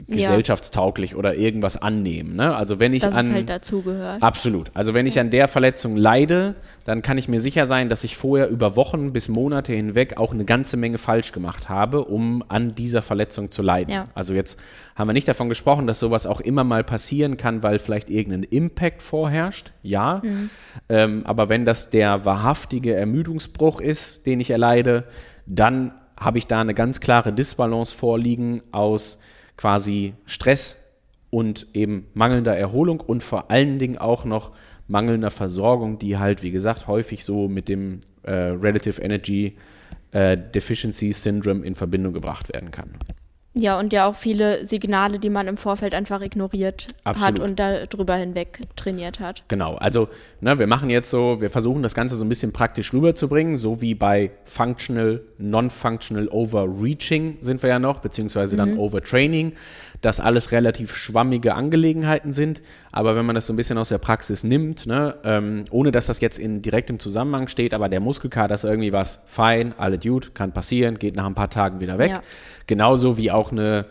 [0.08, 1.18] gesellschaftstauglich ja.
[1.18, 2.36] oder irgendwas annehmen.
[2.36, 2.56] Ne?
[2.56, 4.24] Also wenn ich Dass an halt dazugehört.
[4.24, 4.72] Absolut.
[4.74, 8.18] Also wenn ich an der Verletzung leide, dann kann ich mir sicher sein, dass ich
[8.18, 12.74] vorher über Wochen bis Monate hinweg auch eine ganze Menge falsch gemacht habe, um an
[12.74, 13.94] dieser Verletzung zu leiden.
[13.94, 14.08] Ja.
[14.16, 14.60] Also jetzt
[14.96, 18.44] haben wir nicht davon gesprochen, dass sowas auch immer mal passieren kann, weil vielleicht irgendein
[18.44, 19.74] Impact vorherrscht.
[19.84, 20.22] Ja.
[20.24, 20.50] Mhm.
[20.90, 25.04] Ähm, aber wenn das der wahrhaftige Ermüdungsbruch ist, den ich erleide,
[25.46, 29.20] dann habe ich da eine ganz klare Disbalance vorliegen aus
[29.56, 30.84] quasi Stress
[31.30, 34.52] und eben mangelnder Erholung und vor allen Dingen auch noch
[34.88, 39.58] mangelnder Versorgung, die halt, wie gesagt, häufig so mit dem äh, Relative Energy
[40.12, 42.92] äh, Deficiency Syndrome in Verbindung gebracht werden kann.
[43.60, 47.40] Ja, und ja auch viele Signale, die man im Vorfeld einfach ignoriert Absolut.
[47.40, 49.44] hat und darüber hinweg trainiert hat.
[49.48, 50.10] Genau, also
[50.42, 53.82] ne, wir machen jetzt so, wir versuchen das Ganze so ein bisschen praktisch rüberzubringen, so
[53.82, 58.80] wie bei Functional, Non-Functional Overreaching sind wir ja noch, beziehungsweise dann mhm.
[58.80, 59.54] Overtraining,
[60.02, 63.98] dass alles relativ schwammige Angelegenheiten sind, aber wenn man das so ein bisschen aus der
[63.98, 68.56] Praxis nimmt, ne, ähm, ohne dass das jetzt in direktem Zusammenhang steht, aber der Muskelkater
[68.56, 72.12] ist irgendwie was, fein, alle Dude, kann passieren, geht nach ein paar Tagen wieder weg.
[72.12, 72.22] Ja
[72.68, 73.86] Genauso wie auch eine,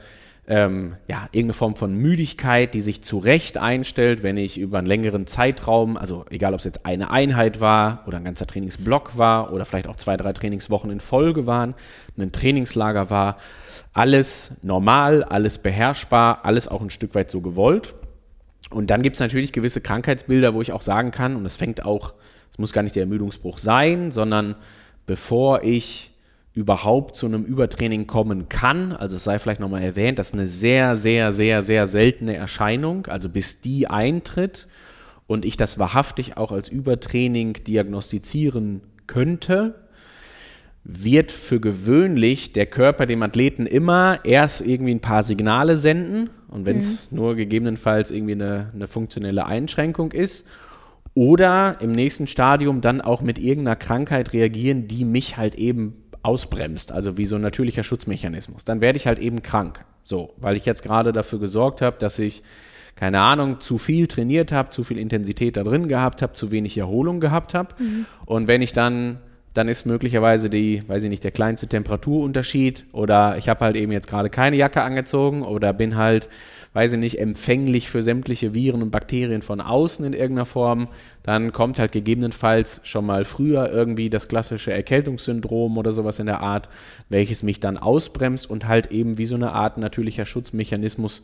[0.49, 4.87] ähm, ja, irgendeine Form von Müdigkeit, die sich zu Recht einstellt, wenn ich über einen
[4.87, 9.53] längeren Zeitraum, also egal ob es jetzt eine Einheit war oder ein ganzer Trainingsblock war
[9.53, 11.75] oder vielleicht auch zwei, drei Trainingswochen in Folge waren,
[12.17, 13.39] ein Trainingslager war,
[13.93, 17.95] alles normal, alles beherrschbar, alles auch ein Stück weit so gewollt.
[18.71, 21.85] Und dann gibt es natürlich gewisse Krankheitsbilder, wo ich auch sagen kann, und das fängt
[21.85, 22.15] auch,
[22.51, 24.55] es muss gar nicht der Ermüdungsbruch sein, sondern
[25.07, 26.13] bevor ich
[26.57, 28.93] überhaupt zu einem Übertraining kommen kann.
[28.93, 33.07] Also es sei vielleicht nochmal erwähnt, das ist eine sehr, sehr, sehr, sehr seltene Erscheinung.
[33.09, 34.67] Also bis die eintritt
[35.27, 39.75] und ich das wahrhaftig auch als Übertraining diagnostizieren könnte,
[40.83, 46.65] wird für gewöhnlich der Körper dem Athleten immer erst irgendwie ein paar Signale senden Und
[46.65, 50.47] wenn es nur gegebenenfalls irgendwie eine, eine funktionelle Einschränkung ist.
[51.13, 56.93] Oder im nächsten Stadium dann auch mit irgendeiner Krankheit reagieren, die mich halt eben ausbremst,
[56.93, 58.65] also wie so ein natürlicher Schutzmechanismus.
[58.65, 59.85] Dann werde ich halt eben krank.
[60.03, 62.43] So, weil ich jetzt gerade dafür gesorgt habe, dass ich,
[62.97, 66.77] keine Ahnung, zu viel trainiert habe, zu viel Intensität da drin gehabt habe, zu wenig
[66.79, 67.75] Erholung gehabt habe.
[68.27, 69.19] Und wenn ich dann
[69.57, 73.91] dann ist möglicherweise die, weiß ich nicht, der kleinste Temperaturunterschied oder ich habe halt eben
[73.91, 76.29] jetzt gerade keine Jacke angezogen oder bin halt,
[76.77, 80.89] weiß ich nicht, empfänglich für sämtliche Viren und Bakterien von außen in irgendeiner Form,
[81.23, 86.41] dann kommt halt gegebenenfalls schon mal früher irgendwie das klassische Erkältungssyndrom oder sowas in der
[86.41, 86.69] Art,
[87.09, 91.23] welches mich dann ausbremst und halt eben wie so eine Art natürlicher Schutzmechanismus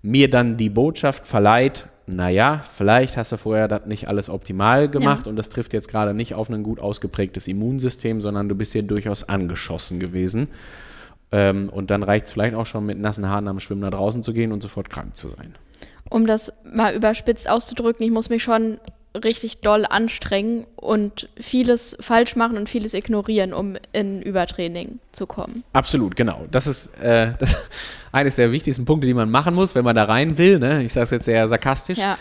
[0.00, 5.26] mir dann die Botschaft verleiht, naja, vielleicht hast du vorher das nicht alles optimal gemacht
[5.26, 5.30] Ja.
[5.30, 8.84] und das trifft jetzt gerade nicht auf ein gut ausgeprägtes Immunsystem, sondern du bist hier
[8.84, 10.48] durchaus angeschossen gewesen.
[11.30, 14.22] Ähm, und dann reicht es vielleicht auch schon mit nassen Haaren am Schwimmen nach draußen
[14.22, 15.54] zu gehen und sofort krank zu sein.
[16.10, 18.78] Um das mal überspitzt auszudrücken, ich muss mich schon
[19.14, 25.64] richtig doll anstrengen und vieles falsch machen und vieles ignorieren, um in Übertraining zu kommen.
[25.72, 26.46] Absolut, genau.
[26.50, 27.56] Das ist äh, das
[28.12, 30.58] eines der wichtigsten Punkte, die man machen muss, wenn man da rein will.
[30.58, 30.82] Ne?
[30.84, 31.98] Ich sage es jetzt sehr sarkastisch.
[31.98, 32.16] Ja.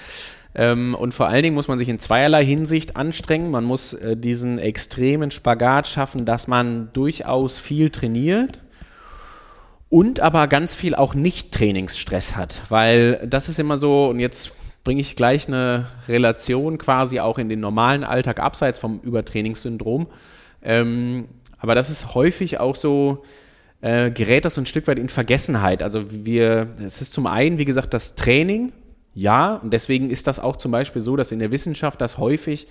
[0.56, 3.52] Ähm, und vor allen Dingen muss man sich in zweierlei Hinsicht anstrengen.
[3.52, 8.60] Man muss äh, diesen extremen Spagat schaffen, dass man durchaus viel trainiert
[9.90, 12.62] und aber ganz viel auch Nicht-Trainingsstress hat.
[12.70, 14.52] Weil das ist immer so, und jetzt
[14.84, 20.08] bringe ich gleich eine Relation quasi auch in den normalen Alltag abseits vom Übertrainingssyndrom.
[20.62, 21.26] Ähm,
[21.60, 23.24] aber das ist häufig auch so,
[23.82, 25.84] äh, gerät das so ein Stück weit in Vergessenheit.
[25.84, 28.72] Also wir, es ist zum einen, wie gesagt, das Training,
[29.14, 32.68] ja, und deswegen ist das auch zum Beispiel so, dass in der Wissenschaft das häufig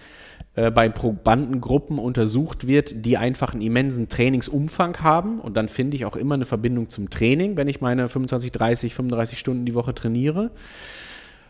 [0.57, 5.39] äh, bei Probandengruppen untersucht wird, die einfach einen immensen Trainingsumfang haben.
[5.39, 8.95] Und dann finde ich auch immer eine Verbindung zum Training, wenn ich meine 25, 30,
[8.95, 10.51] 35 Stunden die Woche trainiere.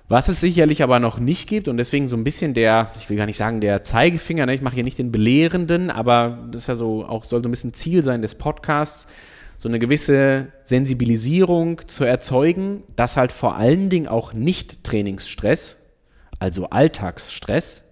[0.08, 3.16] Was es sicherlich aber noch nicht gibt und deswegen so ein bisschen der, ich will
[3.16, 6.68] gar nicht sagen der Zeigefinger, ne, ich mache hier nicht den Belehrenden, aber das ist
[6.68, 9.08] ja so auch soll so ein bisschen Ziel sein des Podcasts,
[9.58, 15.78] so eine gewisse Sensibilisierung zu erzeugen, dass halt vor allen Dingen auch nicht Trainingsstress,
[16.38, 17.82] also Alltagsstress,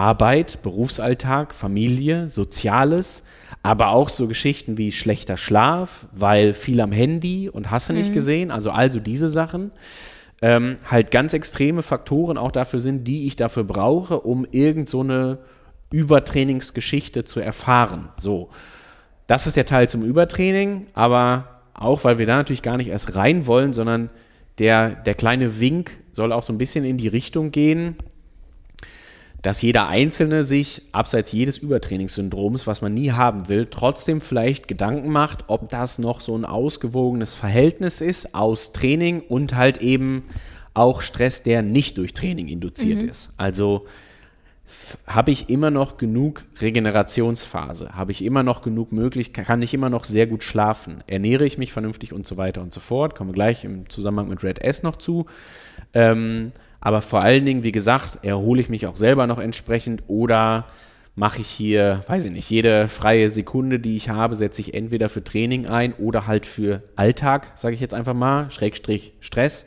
[0.00, 3.22] Arbeit, Berufsalltag, Familie, Soziales,
[3.62, 8.50] aber auch so Geschichten wie schlechter Schlaf, weil viel am Handy und hasse nicht gesehen,
[8.50, 9.72] also also diese Sachen,
[10.40, 15.00] ähm, halt ganz extreme Faktoren auch dafür sind, die ich dafür brauche, um irgend so
[15.00, 15.40] eine
[15.90, 18.08] Übertrainingsgeschichte zu erfahren.
[18.16, 18.48] So,
[19.26, 23.16] das ist der Teil zum Übertraining, aber auch, weil wir da natürlich gar nicht erst
[23.16, 24.08] rein wollen, sondern
[24.58, 27.96] der, der kleine Wink soll auch so ein bisschen in die Richtung gehen,
[29.42, 35.10] dass jeder Einzelne sich abseits jedes Übertrainingssyndroms, was man nie haben will, trotzdem vielleicht Gedanken
[35.10, 40.24] macht, ob das noch so ein ausgewogenes Verhältnis ist aus Training und halt eben
[40.74, 43.30] auch Stress, der nicht durch Training induziert ist.
[43.36, 43.86] Also
[45.06, 49.90] habe ich immer noch genug Regenerationsphase, habe ich immer noch genug Möglichkeit, kann ich immer
[49.90, 53.30] noch sehr gut schlafen, ernähre ich mich vernünftig und so weiter und so fort, kommen
[53.30, 55.26] wir gleich im Zusammenhang mit Red S noch zu.
[55.92, 60.66] Ähm, aber vor allen Dingen, wie gesagt, erhole ich mich auch selber noch entsprechend oder
[61.14, 65.08] mache ich hier, weiß ich nicht, jede freie Sekunde, die ich habe, setze ich entweder
[65.08, 69.66] für Training ein oder halt für Alltag, sage ich jetzt einfach mal, Schrägstrich Stress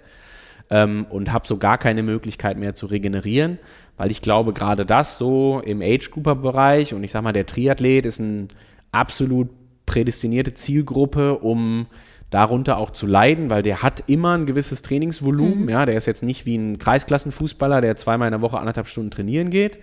[0.70, 3.60] ähm, und habe so gar keine Möglichkeit mehr zu regenerieren,
[3.98, 8.20] weil ich glaube, gerade das so im Age-Grouper-Bereich und ich sag mal, der Triathlet ist
[8.20, 8.48] eine
[8.92, 9.50] absolut
[9.86, 11.86] prädestinierte Zielgruppe, um
[12.34, 15.70] darunter auch zu leiden, weil der hat immer ein gewisses Trainingsvolumen.
[15.70, 19.12] Ja, der ist jetzt nicht wie ein Kreisklassenfußballer, der zweimal in der Woche anderthalb Stunden
[19.12, 19.78] trainieren geht,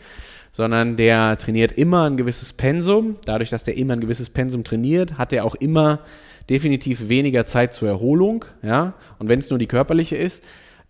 [0.50, 3.16] sondern der trainiert immer ein gewisses Pensum.
[3.24, 6.00] Dadurch, dass der immer ein gewisses Pensum trainiert, hat er auch immer
[6.48, 8.44] definitiv weniger Zeit zur Erholung.
[8.62, 10.42] Ja, und wenn es nur die körperliche ist.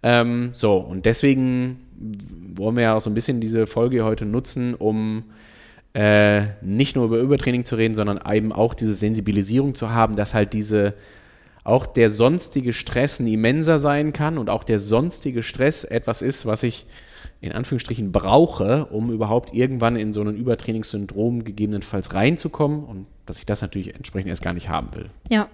[0.03, 1.81] Ähm, so, und deswegen
[2.55, 5.25] wollen wir ja auch so ein bisschen diese Folge heute nutzen, um
[5.93, 10.33] äh, nicht nur über Übertraining zu reden, sondern eben auch diese Sensibilisierung zu haben, dass
[10.33, 10.95] halt diese
[11.71, 16.47] auch der sonstige Stress ein immenser sein kann und auch der sonstige Stress etwas ist,
[16.47, 16.87] was ich
[17.41, 23.47] in Anführungsstrichen brauche, um überhaupt irgendwann in so ein Übertrainingssyndrom gegebenenfalls reinzukommen und dass ich
[23.47, 25.09] das natürlich entsprechend erst gar nicht haben will.
[25.31, 25.49] Ja,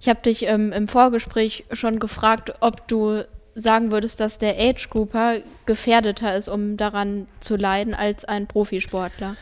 [0.00, 3.24] ich habe dich ähm, im Vorgespräch schon gefragt, ob du
[3.56, 9.36] sagen würdest, dass der Age Grouper gefährdeter ist, um daran zu leiden, als ein Profisportler.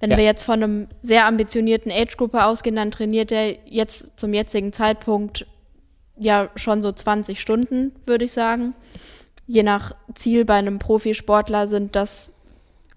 [0.00, 0.16] Wenn Ja.
[0.18, 4.72] wir jetzt von einem sehr ambitionierten Age Grouper ausgehen, dann trainiert er jetzt zum jetzigen
[4.72, 5.46] Zeitpunkt
[6.16, 8.74] ja schon so 20 Stunden, würde ich sagen.
[9.46, 12.34] Je nach Ziel bei einem Profisportler sind das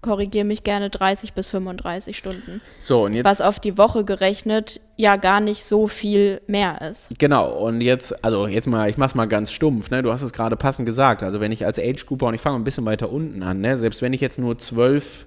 [0.00, 2.60] korrigiere mich gerne, 30 bis 35 Stunden.
[2.78, 3.24] So, und jetzt.
[3.24, 7.10] Was auf die Woche gerechnet ja gar nicht so viel mehr ist.
[7.18, 10.02] Genau, und jetzt, also jetzt mal, ich mach's mal ganz stumpf, ne?
[10.02, 11.22] Du hast es gerade passend gesagt.
[11.22, 13.76] Also wenn ich als Age Grouper und ich fange ein bisschen weiter unten an, ne?
[13.76, 15.26] Selbst wenn ich jetzt nur 12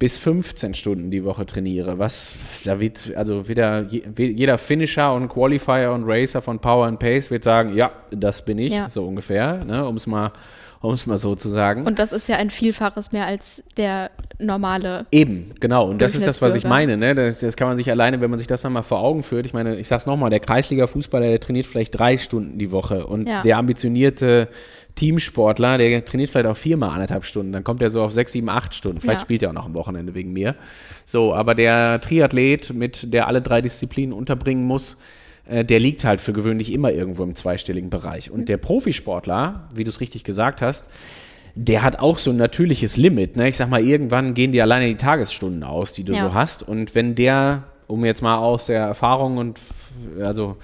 [0.00, 2.32] bis 15 Stunden die Woche trainiere, was
[2.64, 3.82] da wird, also wieder
[4.16, 8.58] jeder Finisher und Qualifier und Racer von Power and Pace wird sagen, ja, das bin
[8.58, 8.88] ich, Ja.
[8.90, 9.86] so ungefähr, ne?
[9.86, 10.32] Um es mal,
[10.82, 11.84] mal so zu sagen.
[11.86, 15.04] Und das ist ja ein Vielfaches mehr als der normale.
[15.12, 15.86] Eben, genau.
[15.90, 16.96] Und das ist das, was ich meine.
[16.96, 17.14] Ne?
[17.14, 19.44] Das, das kann man sich alleine, wenn man sich das dann mal vor Augen führt.
[19.44, 23.06] Ich meine, ich sag's nochmal, der Kreisliga-Fußballer, der trainiert vielleicht drei Stunden die Woche.
[23.06, 23.42] Und Ja.
[23.42, 24.48] der ambitionierte
[24.94, 27.52] Teamsportler, der trainiert vielleicht auch viermal anderthalb Stunden.
[27.52, 29.00] Dann kommt er so auf sechs, sieben, acht Stunden.
[29.00, 29.24] Vielleicht Ja.
[29.24, 30.54] spielt er auch noch am Wochenende wegen mir.
[31.04, 34.98] So, aber der Triathlet, mit der alle drei Disziplinen unterbringen muss,
[35.48, 38.30] äh, der liegt halt für gewöhnlich immer irgendwo im zweistelligen Bereich.
[38.30, 40.86] Und der Profisportler, wie du es richtig gesagt hast,
[41.54, 43.36] der hat auch so ein natürliches Limit.
[43.36, 43.48] Ne?
[43.48, 46.20] Ich sag mal, irgendwann gehen dir alleine die Tagesstunden aus, die du Ja.
[46.28, 46.62] so hast.
[46.66, 49.58] Und wenn der, um jetzt mal aus der Erfahrung und
[50.22, 50.56] also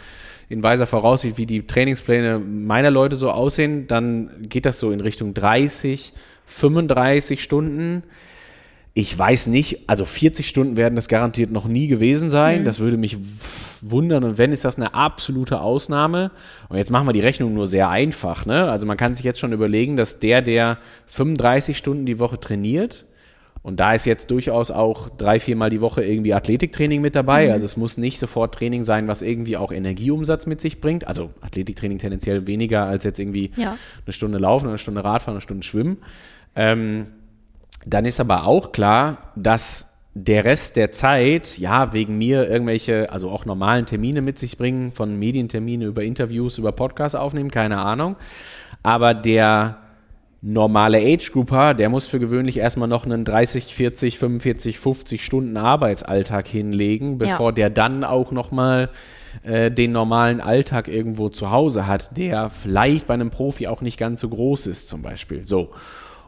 [0.48, 5.00] in weiser Voraussicht, wie die Trainingspläne meiner Leute so aussehen, dann geht das so in
[5.00, 6.12] Richtung 30,
[6.46, 8.04] 35 Stunden.
[8.94, 12.64] Ich weiß nicht, also 40 Stunden werden das garantiert noch nie gewesen sein.
[12.64, 13.18] Das würde mich
[13.82, 14.24] wundern.
[14.24, 16.30] Und wenn, ist das eine absolute Ausnahme.
[16.68, 18.46] Und jetzt machen wir die Rechnung nur sehr einfach.
[18.46, 18.70] Ne?
[18.70, 23.04] Also man kann sich jetzt schon überlegen, dass der, der 35 Stunden die Woche trainiert,
[23.66, 27.52] und da ist jetzt durchaus auch drei, viermal die Woche irgendwie Athletiktraining mit dabei.
[27.52, 31.08] Also es muss nicht sofort Training sein, was irgendwie auch Energieumsatz mit sich bringt.
[31.08, 33.76] Also Athletiktraining tendenziell weniger als jetzt irgendwie Ja.
[34.06, 35.96] eine Stunde laufen, eine Stunde Radfahren, eine Stunde schwimmen.
[36.54, 37.08] Ähm,
[37.84, 43.30] dann ist aber auch klar, dass der Rest der Zeit, ja, wegen mir irgendwelche, also
[43.30, 48.14] auch normalen Termine mit sich bringen, von Medientermine über Interviews, über Podcasts aufnehmen, keine Ahnung.
[48.84, 49.78] Aber der
[50.42, 56.46] normale Age-Grouper, der muss für gewöhnlich erstmal noch einen 30, 40, 45, 50 Stunden Arbeitsalltag
[56.46, 58.90] hinlegen, bevor der dann auch nochmal
[59.42, 63.98] äh, den normalen Alltag irgendwo zu Hause hat, der vielleicht bei einem Profi auch nicht
[63.98, 65.46] ganz so groß ist, zum Beispiel.
[65.46, 65.70] So.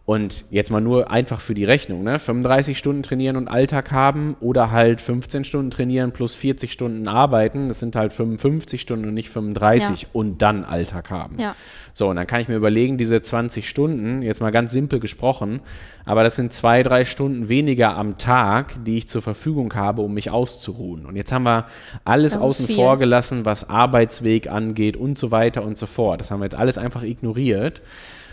[0.09, 2.19] Und jetzt mal nur einfach für die Rechnung, ne?
[2.19, 7.69] 35 Stunden trainieren und Alltag haben oder halt 15 Stunden trainieren plus 40 Stunden arbeiten,
[7.69, 10.09] das sind halt 55 Stunden und nicht 35 Ja.
[10.15, 11.37] und dann Alltag haben.
[11.39, 11.55] Ja.
[11.93, 15.61] So, und dann kann ich mir überlegen, diese 20 Stunden, jetzt mal ganz simpel gesprochen,
[16.07, 20.15] aber das sind zwei, drei Stunden weniger am Tag, die ich zur Verfügung habe, um
[20.15, 21.05] mich auszuruhen.
[21.05, 21.67] Und jetzt haben wir
[22.07, 26.23] alles Das außen vor gelassen, was Arbeitsweg angeht und so weiter und so fort.
[26.23, 27.83] Das haben wir jetzt alles einfach ignoriert.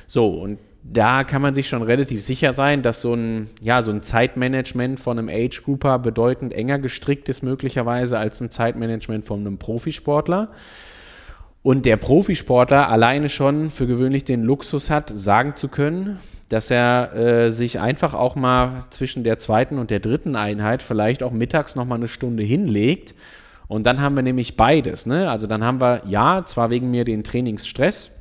[0.08, 0.58] So, und
[0.88, 5.00] da kann man sich schon relativ sicher sein, dass so ein, ja, so ein Zeitmanagement
[5.00, 10.50] von einem Age-Grouper bedeutend enger gestrickt ist, möglicherweise, als ein Zeitmanagement von einem Profisportler.
[11.64, 16.20] Und der Profisportler alleine schon für gewöhnlich den Luxus hat, sagen zu können,
[16.50, 21.24] dass er äh, sich einfach auch mal zwischen der zweiten und der dritten Einheit vielleicht
[21.24, 23.16] auch mittags noch mal eine Stunde hinlegt.
[23.68, 25.08] Und dann haben wir nämlich beides.
[25.08, 25.32] Ne?
[25.32, 28.12] Also dann haben wir, ja, zwar wegen mir den Trainingsstress,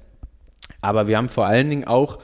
[0.80, 2.20] aber wir haben vor allen Dingen auch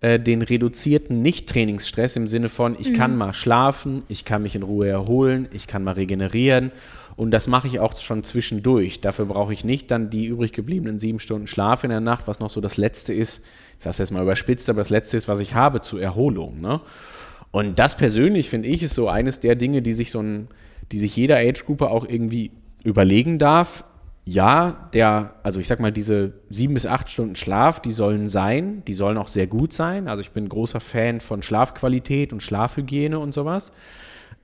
[0.00, 4.62] äh, den reduzierten Nicht-Trainingsstress im Sinne von, ich kann mal schlafen, ich kann mich in
[4.62, 6.72] Ruhe erholen, ich kann mal regenerieren
[7.16, 9.02] und das mache ich auch schon zwischendurch.
[9.02, 12.40] Dafür brauche ich nicht dann die übrig gebliebenen sieben Stunden Schlaf in der Nacht, was
[12.40, 13.44] noch so das Letzte ist,
[13.76, 16.60] ich sage es jetzt mal überspitzt, aber das Letzte ist, was ich habe zur Erholung.
[16.60, 16.80] Ne?
[17.50, 20.48] Und das persönlich, finde ich, ist so eines der Dinge, die sich so ein,
[20.92, 22.52] die sich jeder Age-Grouper auch irgendwie
[22.84, 23.84] überlegen darf.
[24.24, 28.82] Ja, der, also ich sag mal, diese sieben bis acht Stunden Schlaf, die sollen sein,
[28.86, 30.08] die sollen auch sehr gut sein.
[30.08, 33.72] Also ich bin großer Fan von Schlafqualität und Schlafhygiene und sowas.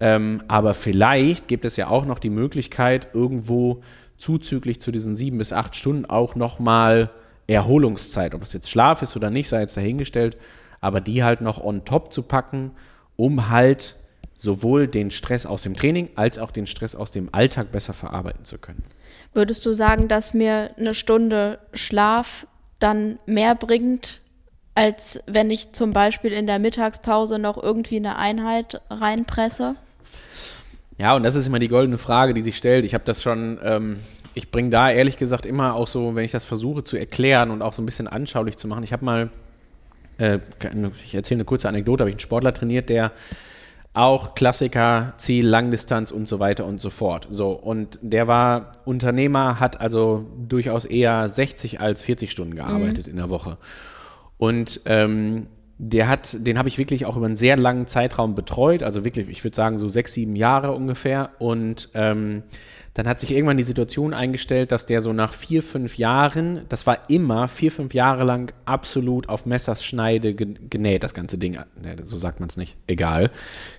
[0.00, 3.82] Ähm, aber vielleicht gibt es ja auch noch die Möglichkeit, irgendwo
[4.18, 7.10] zuzüglich zu diesen sieben bis acht Stunden auch nochmal
[7.46, 10.36] Erholungszeit, ob das jetzt Schlaf ist oder nicht, sei jetzt dahingestellt,
[10.80, 12.72] aber die halt noch on top zu packen,
[13.14, 13.96] um halt
[14.34, 18.44] sowohl den Stress aus dem Training als auch den Stress aus dem Alltag besser verarbeiten
[18.44, 18.82] zu können.
[19.36, 22.46] Würdest du sagen, dass mir eine Stunde Schlaf
[22.78, 24.22] dann mehr bringt,
[24.74, 29.74] als wenn ich zum Beispiel in der Mittagspause noch irgendwie eine Einheit reinpresse?
[30.96, 32.86] Ja, und das ist immer die goldene Frage, die sich stellt.
[32.86, 33.98] Ich habe das schon, ähm,
[34.32, 37.60] ich bringe da ehrlich gesagt immer auch so, wenn ich das versuche zu erklären und
[37.60, 38.84] auch so ein bisschen anschaulich zu machen.
[38.84, 39.28] Ich habe mal,
[40.16, 40.38] äh,
[41.04, 43.12] ich erzähle eine kurze Anekdote, habe ich einen Sportler trainiert, der
[43.96, 47.26] auch Klassiker, Ziel, Langdistanz und so weiter und so fort.
[47.30, 53.16] So, und der war Unternehmer, hat also durchaus eher 60 als 40 Stunden gearbeitet in
[53.16, 53.56] der Woche.
[54.36, 55.46] Und ähm,
[55.78, 59.28] der hat, den habe ich wirklich auch über einen sehr langen Zeitraum betreut, also wirklich,
[59.30, 61.30] ich würde sagen, so sechs, sieben Jahre ungefähr.
[61.38, 62.42] Und ähm,
[62.96, 66.86] dann hat sich irgendwann die Situation eingestellt, dass der so nach vier, fünf Jahren, das
[66.86, 72.16] war immer vier, fünf Jahre lang absolut auf Messerschneide genäht, das ganze Ding, ne, so
[72.16, 73.30] sagt man es nicht, egal,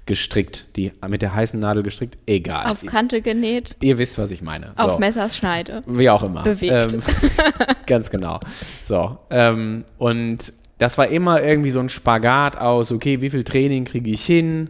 [0.05, 2.67] gestrickt, die mit der heißen Nadel gestrickt, egal.
[2.67, 3.75] Auf Kante genäht.
[3.81, 4.73] Ihr wisst, was ich meine.
[4.77, 4.83] So.
[4.83, 5.81] Auf Messerschneide.
[5.87, 6.43] Wie auch immer.
[6.43, 6.93] Bewegt.
[6.93, 7.01] Ähm,
[7.87, 8.39] ganz genau.
[8.83, 13.85] So, ähm, und das war immer irgendwie so ein Spagat aus, okay, wie viel Training
[13.85, 14.69] kriege ich hin?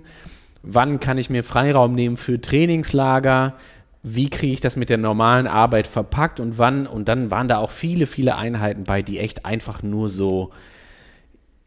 [0.63, 3.55] Wann kann ich mir Freiraum nehmen für Trainingslager?
[4.16, 6.88] Wie kriege ich das mit der normalen Arbeit verpackt und wann?
[6.88, 10.51] Und dann waren da auch viele, viele Einheiten bei, die echt einfach nur so,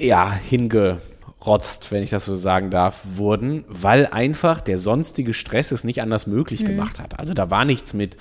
[0.01, 5.85] ja, hingerotzt, wenn ich das so sagen darf, wurden, weil einfach der sonstige Stress es
[5.85, 6.69] nicht anders möglich mhm.
[6.69, 7.19] gemacht hat.
[7.19, 8.17] Also da war nichts mit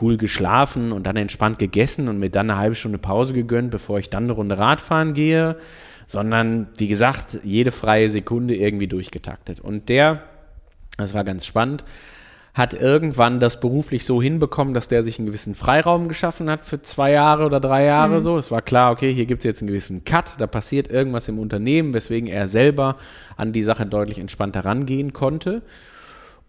[0.00, 3.98] cool geschlafen und dann entspannt gegessen und mir dann eine halbe Stunde Pause gegönnt, bevor
[3.98, 5.56] ich dann eine Runde Radfahren gehe,
[6.06, 9.60] sondern wie gesagt, jede freie Sekunde irgendwie durchgetaktet.
[9.60, 10.22] Und der,
[10.96, 11.84] das war ganz spannend,
[12.58, 16.82] hat irgendwann das beruflich so hinbekommen, dass der sich einen gewissen Freiraum geschaffen hat für
[16.82, 18.20] zwei Jahre oder drei Jahre mhm.
[18.20, 18.36] so.
[18.36, 21.38] Es war klar, okay, hier gibt es jetzt einen gewissen Cut, da passiert irgendwas im
[21.38, 22.96] Unternehmen, weswegen er selber
[23.36, 25.62] an die Sache deutlich entspannter rangehen konnte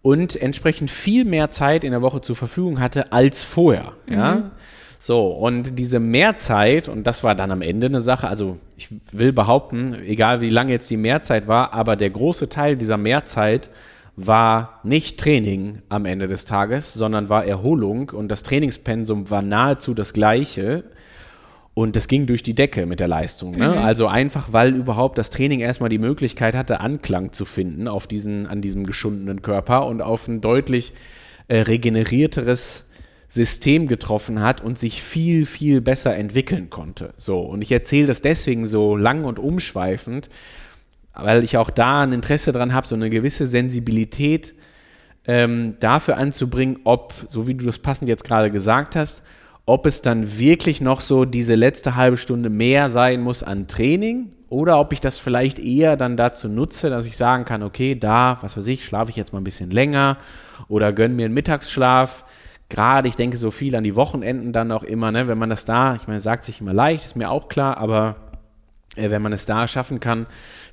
[0.02, 3.92] und entsprechend viel mehr Zeit in der Woche zur Verfügung hatte als vorher.
[4.08, 4.12] Mhm.
[4.12, 4.50] Ja.
[4.98, 9.32] So, und diese Mehrzeit, und das war dann am Ende eine Sache, also ich will
[9.32, 13.70] behaupten, egal wie lange jetzt die Mehrzeit war, aber der große Teil dieser Mehrzeit
[14.16, 19.94] war nicht Training am Ende des Tages, sondern war Erholung und das Trainingspensum war nahezu
[19.94, 20.84] das gleiche.
[21.72, 23.52] Und das ging durch die Decke mit der Leistung.
[23.52, 23.68] Ne?
[23.68, 23.78] Mhm.
[23.78, 28.46] Also einfach, weil überhaupt das Training erstmal die Möglichkeit hatte, Anklang zu finden auf diesen,
[28.46, 30.92] an diesem geschundenen Körper und auf ein deutlich
[31.48, 32.84] äh, regenerierteres
[33.28, 37.14] System getroffen hat und sich viel, viel besser entwickeln konnte.
[37.16, 40.28] So, und ich erzähle das deswegen so lang und umschweifend,
[41.14, 44.54] weil ich auch da ein Interesse dran habe, so eine gewisse Sensibilität
[45.26, 49.22] ähm, dafür anzubringen, ob, so wie du das passend jetzt gerade gesagt hast,
[49.66, 54.32] ob es dann wirklich noch so diese letzte halbe Stunde mehr sein muss an Training
[54.48, 58.38] oder ob ich das vielleicht eher dann dazu nutze, dass ich sagen kann, okay, da,
[58.40, 60.16] was weiß ich, schlafe ich jetzt mal ein bisschen länger
[60.66, 62.24] oder gönne mir einen Mittagsschlaf.
[62.68, 65.64] Gerade, ich denke so viel an die Wochenenden dann auch immer, ne, wenn man das
[65.64, 68.16] da, ich meine, sagt sich immer leicht, ist mir auch klar, aber
[68.96, 70.26] wenn man es da schaffen kann,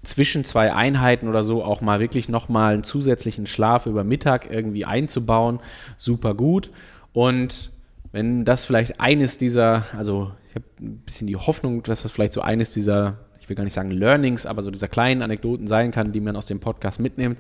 [0.03, 4.85] zwischen zwei Einheiten oder so auch mal wirklich nochmal einen zusätzlichen Schlaf über Mittag irgendwie
[4.85, 5.59] einzubauen,
[5.97, 6.71] super gut.
[7.13, 7.71] Und
[8.11, 12.33] wenn das vielleicht eines dieser, also ich habe ein bisschen die Hoffnung, dass das vielleicht
[12.33, 15.91] so eines dieser, ich will gar nicht sagen Learnings, aber so dieser kleinen Anekdoten sein
[15.91, 17.39] kann, die man aus dem Podcast mitnimmt,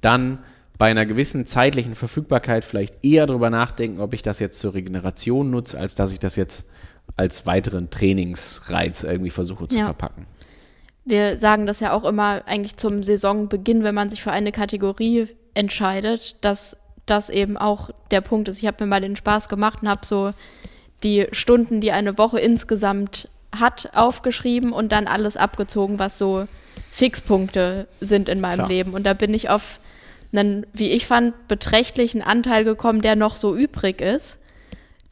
[0.00, 0.38] dann
[0.76, 5.50] bei einer gewissen zeitlichen Verfügbarkeit vielleicht eher darüber nachdenken, ob ich das jetzt zur Regeneration
[5.50, 6.66] nutze, als dass ich das jetzt
[7.16, 9.84] als weiteren Trainingsreiz irgendwie versuche zu ja.
[9.84, 10.26] verpacken.
[11.04, 15.28] Wir sagen das ja auch immer eigentlich zum Saisonbeginn, wenn man sich für eine Kategorie
[15.54, 18.58] entscheidet, dass das eben auch der Punkt ist.
[18.58, 20.32] Ich habe mir mal den Spaß gemacht und habe so
[21.02, 23.28] die Stunden, die eine Woche insgesamt
[23.58, 26.46] hat, aufgeschrieben und dann alles abgezogen, was so
[26.92, 28.68] Fixpunkte sind in meinem Klar.
[28.68, 28.92] Leben.
[28.92, 29.78] Und da bin ich auf
[30.32, 34.38] einen, wie ich fand, beträchtlichen Anteil gekommen, der noch so übrig ist,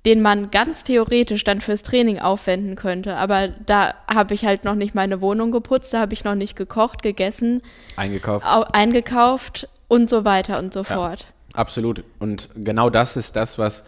[0.07, 3.17] den man ganz theoretisch dann fürs Training aufwenden könnte.
[3.17, 6.55] Aber da habe ich halt noch nicht meine Wohnung geputzt, da habe ich noch nicht
[6.55, 7.61] gekocht, gegessen,
[7.97, 10.85] eingekauft, eingekauft und so weiter und so ja.
[10.85, 11.27] fort.
[11.55, 12.05] Absolut.
[12.21, 13.85] Und genau das ist das, was,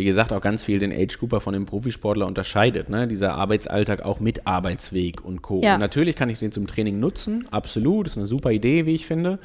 [0.00, 2.88] wie gesagt, auch ganz viel den Age Cooper von dem Profisportler unterscheidet.
[2.88, 3.06] Ne?
[3.06, 5.60] Dieser Arbeitsalltag auch mit Arbeitsweg und Co.
[5.62, 5.74] Ja.
[5.74, 7.46] Und natürlich kann ich den zum Training nutzen.
[7.50, 8.06] Absolut.
[8.06, 9.38] Das ist eine super Idee, wie ich finde.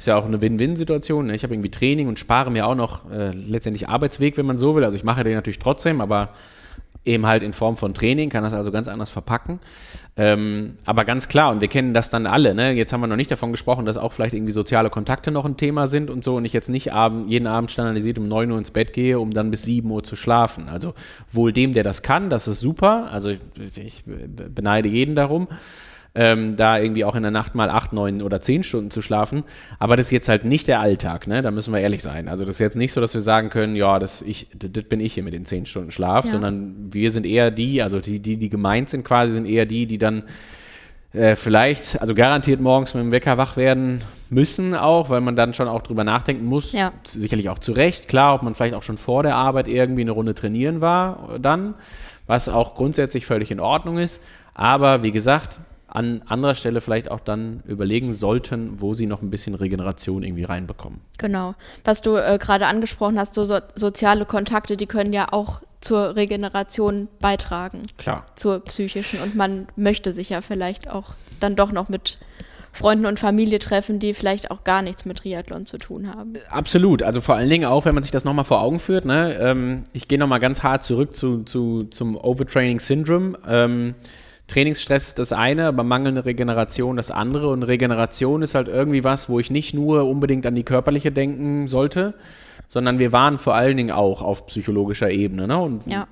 [0.00, 1.26] Ist ja auch eine Win-Win-Situation.
[1.26, 1.36] Ne?
[1.36, 4.74] Ich habe irgendwie Training und spare mir auch noch äh, letztendlich Arbeitsweg, wenn man so
[4.74, 4.82] will.
[4.82, 6.30] Also ich mache den natürlich trotzdem, aber
[7.04, 9.60] eben halt in Form von Training, kann das also ganz anders verpacken.
[10.16, 12.72] Ähm, aber ganz klar, und wir kennen das dann alle, ne?
[12.72, 15.56] jetzt haben wir noch nicht davon gesprochen, dass auch vielleicht irgendwie soziale Kontakte noch ein
[15.56, 18.58] Thema sind und so und ich jetzt nicht abend, jeden Abend standardisiert um 9 Uhr
[18.58, 20.68] ins Bett gehe, um dann bis 7 Uhr zu schlafen.
[20.68, 20.94] Also
[21.30, 23.40] wohl dem, der das kann, das ist super, also ich,
[23.76, 25.48] ich beneide jeden darum
[26.14, 29.44] ähm, da irgendwie auch in der Nacht mal acht, neun oder zehn Stunden zu schlafen.
[29.78, 31.42] Aber das ist jetzt halt nicht der Alltag, ne?
[31.42, 32.28] Da müssen wir ehrlich sein.
[32.28, 35.00] Also das ist jetzt nicht so, dass wir sagen können, ja, das, ich, das bin
[35.00, 36.32] ich hier mit den zehn Stunden Schlaf, ja.
[36.32, 39.86] sondern wir sind eher die, also die, die, die gemeint sind quasi, sind eher die,
[39.86, 40.24] die dann
[41.12, 44.00] äh, vielleicht, also garantiert morgens mit dem Wecker wach werden
[44.30, 46.72] müssen auch, weil man dann schon auch drüber nachdenken muss.
[46.72, 46.92] Ja.
[47.04, 50.12] Sicherlich auch zu Recht, klar, ob man vielleicht auch schon vor der Arbeit irgendwie eine
[50.12, 51.74] Runde trainieren war dann,
[52.26, 54.22] was auch grundsätzlich völlig in Ordnung ist.
[54.54, 55.60] Aber wie gesagt,
[55.90, 60.44] an anderer Stelle vielleicht auch dann überlegen sollten, wo sie noch ein bisschen Regeneration irgendwie
[60.44, 61.00] reinbekommen.
[61.18, 61.54] Genau.
[61.84, 66.14] Was du äh, gerade angesprochen hast, so, so, soziale Kontakte, die können ja auch zur
[66.16, 67.82] Regeneration beitragen.
[67.98, 68.26] Klar.
[68.36, 69.20] Zur psychischen.
[69.20, 72.18] Und man möchte sich ja vielleicht auch dann doch noch mit
[72.72, 76.34] Freunden und Familie treffen, die vielleicht auch gar nichts mit Triathlon zu tun haben.
[76.50, 77.02] Absolut.
[77.02, 79.04] Also vor allen Dingen auch, wenn man sich das nochmal vor Augen führt.
[79.04, 79.36] Ne?
[79.40, 83.38] Ähm, ich gehe nochmal ganz hart zurück zu, zu, zum Overtraining Syndrome.
[83.48, 83.94] Ähm,
[84.50, 87.48] Trainingsstress ist das eine, aber mangelnde Regeneration das andere.
[87.48, 91.68] Und Regeneration ist halt irgendwie was, wo ich nicht nur unbedingt an die körperliche denken
[91.68, 92.14] sollte,
[92.66, 95.48] sondern wir waren vor allen Dingen auch auf psychologischer Ebene.
[95.48, 95.58] Ne?
[95.58, 96.06] Und Ja.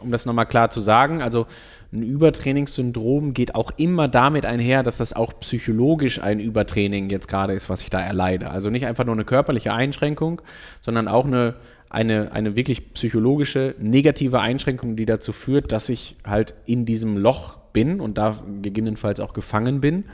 [0.00, 1.46] um das nochmal klar zu sagen, also
[1.92, 7.52] ein Übertrainingssyndrom geht auch immer damit einher, dass das auch psychologisch ein Übertraining jetzt gerade
[7.52, 8.50] ist, was ich da erleide.
[8.50, 10.40] Also nicht einfach nur eine körperliche Einschränkung,
[10.80, 11.56] sondern auch eine,
[11.88, 17.59] eine, eine wirklich psychologische negative Einschränkung, die dazu führt, dass ich halt in diesem Loch
[17.72, 20.04] bin und da gegebenenfalls auch gefangen bin.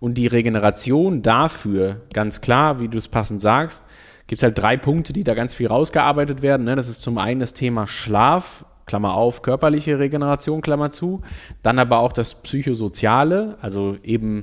[0.00, 3.84] Und die Regeneration dafür, ganz klar, wie du es passend sagst,
[4.28, 6.64] gibt es halt drei Punkte, die da ganz viel rausgearbeitet werden.
[6.64, 6.76] Ne?
[6.76, 11.22] Das ist zum einen das Thema Schlaf, Klammer auf, körperliche Regeneration, Klammer zu.
[11.62, 14.42] Dann aber auch das Psychosoziale, also eben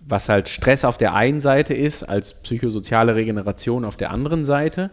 [0.00, 4.90] was halt Stress auf der einen Seite ist, als psychosoziale Regeneration auf der anderen Seite.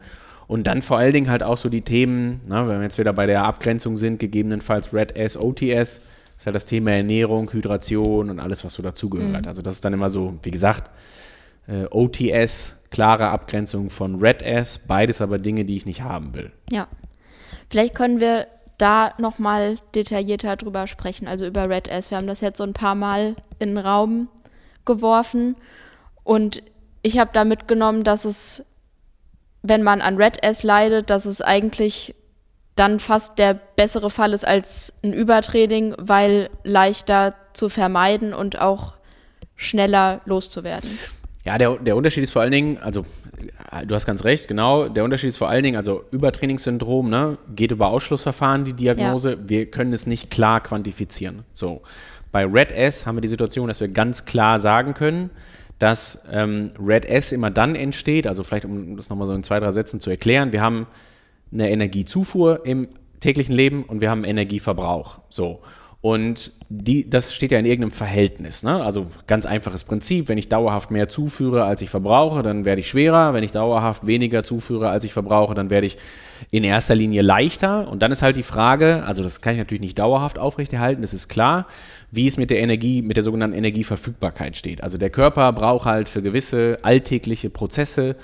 [0.47, 3.13] Und dann vor allen Dingen halt auch so die Themen, na, wenn wir jetzt wieder
[3.13, 6.01] bei der Abgrenzung sind, gegebenenfalls Red S, OTS,
[6.37, 9.47] ist ja das Thema Ernährung, Hydration und alles, was so dazugehört.
[9.47, 10.91] Also das ist dann immer so, wie gesagt,
[11.67, 16.51] äh, OTS, klare Abgrenzung von Red S, beides aber Dinge, die ich nicht haben will.
[16.69, 16.87] Ja.
[17.69, 22.11] Vielleicht können wir da nochmal detaillierter drüber sprechen, also über Red S.
[22.11, 24.29] Wir haben das jetzt so ein paar Mal in den Raum
[24.85, 25.55] geworfen
[26.23, 26.61] und
[27.01, 28.65] ich habe da mitgenommen, dass es,
[29.63, 32.13] wenn man an Red S leidet, dass es eigentlich
[32.79, 38.93] dann fast der bessere Fall ist als ein Übertraining, weil leichter zu vermeiden und auch
[39.55, 40.97] schneller loszuwerden.
[41.43, 43.05] Ja, der, der Unterschied ist vor allen Dingen, also
[43.85, 47.71] du hast ganz recht, genau, der Unterschied ist vor allen Dingen, also Übertrainingssyndrom, ne, geht
[47.71, 51.43] über Ausschlussverfahren, die Diagnose, wir können es nicht klar quantifizieren.
[51.53, 51.81] So.
[52.31, 55.29] Bei Red S haben wir die Situation, dass wir ganz klar sagen können,
[55.79, 59.59] dass ähm, Red S immer dann entsteht, also vielleicht um das nochmal so in zwei,
[59.59, 60.87] drei Sätzen zu erklären, wir haben
[61.51, 62.87] eine Energiezufuhr im
[63.19, 65.19] täglichen Leben und wir haben Energieverbrauch.
[65.29, 65.61] So.
[65.99, 68.61] Und die, das steht ja in irgendeinem Verhältnis.
[68.61, 68.83] Ne?
[68.83, 70.29] Also ganz einfaches Prinzip.
[70.29, 73.33] Wenn ich dauerhaft mehr zuführe, als ich verbrauche, dann werde ich schwerer.
[73.33, 75.97] Wenn ich dauerhaft weniger zuführe, als ich verbrauche, dann werde ich
[76.51, 77.87] in erster Linie leichter.
[77.89, 81.13] Und dann ist halt die Frage, also das kann ich natürlich nicht dauerhaft aufrechterhalten, das
[81.13, 81.65] ist klar,
[82.11, 84.83] wie es mit der Energie, mit der sogenannten Energieverfügbarkeit steht.
[84.83, 88.15] Also der Körper braucht halt für gewisse alltägliche Prozesse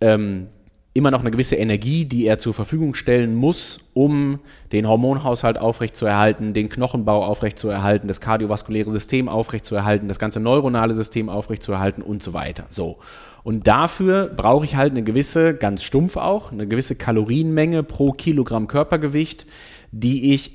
[0.00, 0.48] ähm,
[0.92, 4.40] immer noch eine gewisse Energie, die er zur Verfügung stellen muss, um
[4.72, 12.02] den Hormonhaushalt aufrechtzuerhalten, den Knochenbau aufrechtzuerhalten, das kardiovaskuläre System aufrechtzuerhalten, das ganze neuronale System aufrechtzuerhalten
[12.02, 12.66] und so weiter.
[12.70, 12.98] So.
[13.44, 18.66] Und dafür brauche ich halt eine gewisse, ganz stumpf auch, eine gewisse Kalorienmenge pro Kilogramm
[18.66, 19.46] Körpergewicht,
[19.92, 20.50] die ich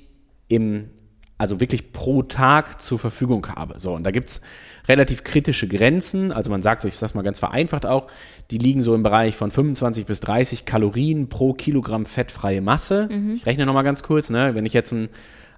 [0.49, 0.89] im,
[1.37, 3.79] also wirklich pro Tag zur Verfügung habe.
[3.79, 4.41] So, und da gibt es
[4.87, 6.31] relativ kritische Grenzen.
[6.31, 8.07] Also man sagt so, ich sage mal ganz vereinfacht auch,
[8.51, 13.07] die liegen so im Bereich von 25 bis 30 Kalorien pro Kilogramm fettfreie Masse.
[13.35, 14.53] Ich rechne nochmal ganz kurz, ne?
[14.53, 15.09] wenn ich jetzt ein,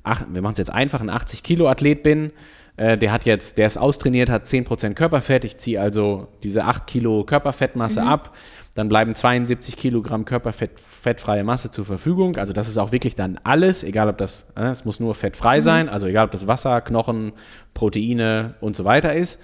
[0.04, 2.32] ach, wir machen es jetzt einfach, ein 80 Kilo Athlet bin,
[2.78, 6.88] äh, der hat jetzt, der ist austrainiert, hat 10% Körperfett, ich ziehe also diese 8
[6.88, 8.36] Kilo Körperfettmasse ab,
[8.76, 12.38] dann bleiben 72 Kilogramm Körperfett, fettfreie Masse zur Verfügung.
[12.38, 15.60] Also das ist auch wirklich dann alles, egal ob das, äh, es muss nur fettfrei
[15.60, 17.34] sein, also egal ob das Wasser, Knochen,
[17.74, 19.42] Proteine und so weiter ist.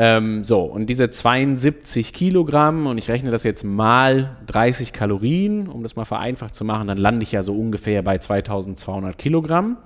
[0.00, 5.82] Ähm, so, und diese 72 Kilogramm, und ich rechne das jetzt mal 30 Kalorien, um
[5.82, 9.76] das mal vereinfacht zu machen, dann lande ich ja so ungefähr bei 2200 Kilogramm,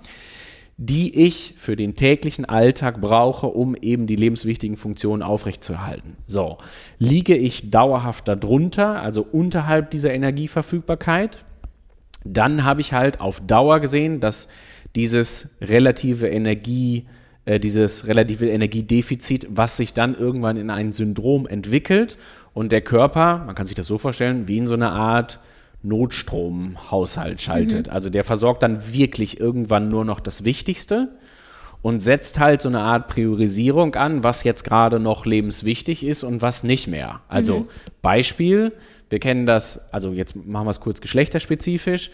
[0.77, 6.19] die ich für den täglichen Alltag brauche, um eben die lebenswichtigen Funktionen aufrechtzuerhalten.
[6.27, 6.59] So,
[6.99, 11.43] liege ich dauerhaft darunter, also unterhalb dieser Energieverfügbarkeit,
[12.25, 14.49] dann habe ich halt auf Dauer gesehen, dass
[14.95, 17.07] dieses relative Energie,
[17.45, 22.19] äh, dieses relative Energiedefizit, was sich dann irgendwann in ein Syndrom entwickelt
[22.55, 25.41] und der Körper, man kann sich das so vorstellen, wie in so einer Art
[25.83, 27.89] Notstromhaushalt schaltet.
[27.89, 31.09] Also der versorgt dann wirklich irgendwann nur noch das Wichtigste
[31.83, 36.41] und setzt halt so eine Art Priorisierung an, was jetzt gerade noch lebenswichtig ist und
[36.41, 37.21] was nicht mehr.
[37.29, 37.67] Also
[38.01, 38.73] Beispiel,
[39.11, 42.11] wir kennen das, also jetzt machen wir es kurz geschlechterspezifisch.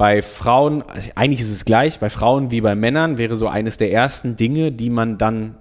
[0.00, 0.82] Bei Frauen,
[1.14, 4.72] eigentlich ist es gleich, bei Frauen wie bei Männern wäre so eines der ersten Dinge,
[4.72, 5.56] die man dann,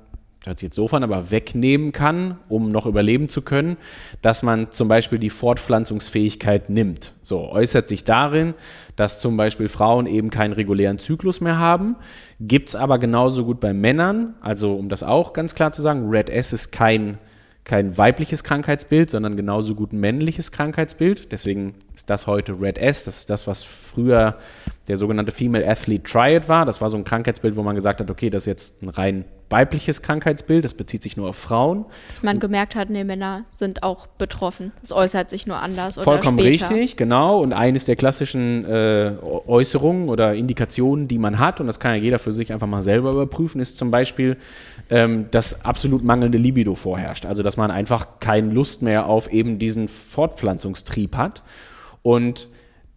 [0.46, 3.76] hört sich jetzt so an, aber wegnehmen kann, um noch überleben zu können,
[4.22, 7.16] dass man zum Beispiel die Fortpflanzungsfähigkeit nimmt.
[7.22, 8.54] So äußert sich darin,
[8.96, 11.98] dass zum Beispiel Frauen eben keinen regulären Zyklus mehr haben.
[12.40, 16.08] Gibt es aber genauso gut bei Männern, also um das auch ganz klar zu sagen,
[16.10, 17.18] Red S ist kein
[17.66, 21.32] kein weibliches Krankheitsbild, sondern genauso gut männliches Krankheitsbild.
[21.32, 23.04] Deswegen ist das heute Red S.
[23.04, 24.38] Das ist das, was früher
[24.88, 26.66] der sogenannte Female Athlete Triad war.
[26.66, 29.26] Das war so ein Krankheitsbild, wo man gesagt hat, okay, das ist jetzt ein rein
[29.50, 31.86] weibliches Krankheitsbild, das bezieht sich nur auf Frauen.
[32.10, 34.72] Dass man gemerkt hat, nee, Männer sind auch betroffen.
[34.84, 36.70] Es äußert sich nur anders Vollkommen oder später.
[36.70, 37.40] richtig, genau.
[37.40, 39.14] Und eines der klassischen äh,
[39.48, 42.84] Äußerungen oder Indikationen, die man hat, und das kann ja jeder für sich einfach mal
[42.84, 44.38] selber überprüfen, ist zum Beispiel,
[44.90, 47.26] ähm, dass absolut mangelnde Libido vorherrscht.
[47.26, 51.42] Also dass man einfach keine Lust mehr auf eben diesen Fortpflanzungstrieb hat.
[52.02, 52.48] Und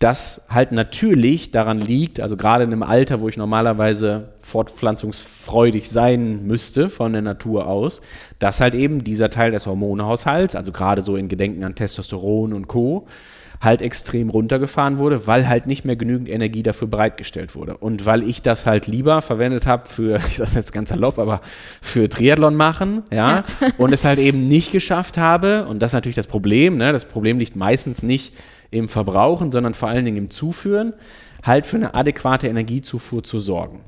[0.02, 6.44] das halt natürlich daran liegt, also gerade in einem Alter, wo ich normalerweise fortpflanzungsfreudig sein
[6.44, 8.00] müsste von der Natur aus,
[8.40, 12.66] dass halt eben dieser Teil des Hormonhaushalts, also gerade so in Gedenken an Testosteron und
[12.66, 13.06] Co.,
[13.60, 17.76] halt extrem runtergefahren wurde, weil halt nicht mehr genügend Energie dafür bereitgestellt wurde.
[17.76, 21.40] Und weil ich das halt lieber verwendet habe für, ich sage jetzt ganz salopp, aber
[21.80, 23.44] für Triathlon machen, ja,
[23.78, 27.04] und es halt eben nicht geschafft habe, und das ist natürlich das Problem, ne, das
[27.04, 28.34] Problem liegt meistens nicht
[28.72, 30.94] im Verbrauchen, sondern vor allen Dingen im Zuführen,
[31.44, 33.80] halt für eine adäquate Energiezufuhr zu sorgen.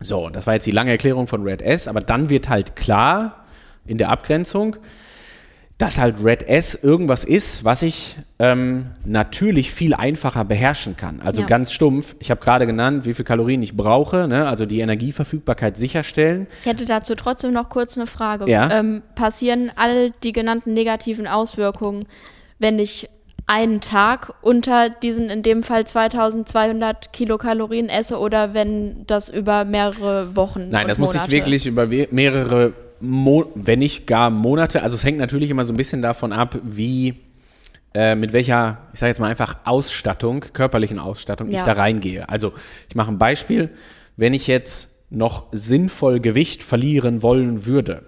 [0.00, 3.44] So, das war jetzt die lange Erklärung von Red S, aber dann wird halt klar
[3.86, 4.76] in der Abgrenzung,
[5.78, 11.20] dass halt Red S irgendwas ist, was ich ähm, natürlich viel einfacher beherrschen kann.
[11.20, 11.46] Also Ja.
[11.48, 14.46] ganz stumpf, ich habe gerade genannt, wie viel Kalorien ich brauche, ne?
[14.46, 16.46] also die Energieverfügbarkeit sicherstellen.
[16.60, 18.48] Ich hätte dazu trotzdem noch kurz eine Frage.
[18.48, 18.70] Ja.
[18.70, 22.04] Ähm, passieren all die genannten negativen Auswirkungen,
[22.60, 23.08] wenn ich
[23.46, 30.36] einen Tag unter diesen in dem Fall 2200 Kilokalorien esse oder wenn das über mehrere
[30.36, 31.26] Wochen Nein, das muss Monate?
[31.26, 35.72] ich wirklich über mehrere, Mo wenn nicht gar Monate, also es hängt natürlich immer so
[35.72, 37.14] ein bisschen davon ab, wie,
[37.94, 41.64] äh, mit welcher, ich sage jetzt mal einfach Ausstattung, körperlichen Ausstattung ich Ja.
[41.64, 42.28] da reingehe.
[42.28, 42.52] Also
[42.88, 43.70] ich mache ein Beispiel,
[44.16, 48.02] wenn ich jetzt noch sinnvoll Gewicht verlieren wollen würde,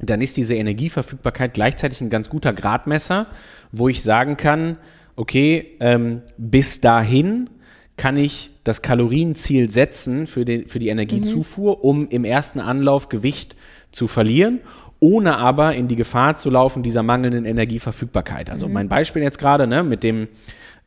[0.00, 3.26] dann ist diese Energieverfügbarkeit gleichzeitig ein ganz guter Gradmesser,
[3.72, 4.76] wo ich sagen kann,
[5.16, 7.50] okay, ähm, bis dahin
[7.96, 13.56] kann ich das Kalorienziel setzen für, den, für die Energiezufuhr, um im ersten Anlauf Gewicht
[13.92, 14.60] zu verlieren,
[15.00, 18.50] ohne aber in die Gefahr zu laufen dieser mangelnden Energieverfügbarkeit.
[18.50, 20.28] Also mein Beispiel jetzt gerade ne, mit dem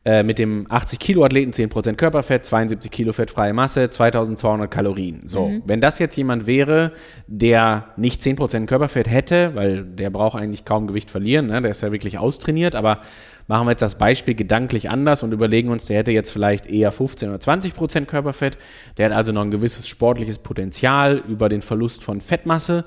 [0.02, 5.24] äh, mit dem 80 Kilo Athleten 10% Körperfett, 72 Kilo fettfreie Masse, 2200 Kalorien.
[5.26, 6.92] So, wenn das jetzt jemand wäre,
[7.26, 11.60] der nicht 10% Körperfett hätte, weil der braucht eigentlich kaum Gewicht verlieren, ne?
[11.60, 13.00] der ist ja wirklich austrainiert, aber
[13.46, 16.92] machen wir jetzt das Beispiel gedanklich anders und überlegen uns, der hätte jetzt vielleicht eher
[16.92, 18.56] 15 oder 20% Körperfett,
[18.96, 22.86] der hat also noch ein gewisses sportliches Potenzial über den Verlust von Fettmasse,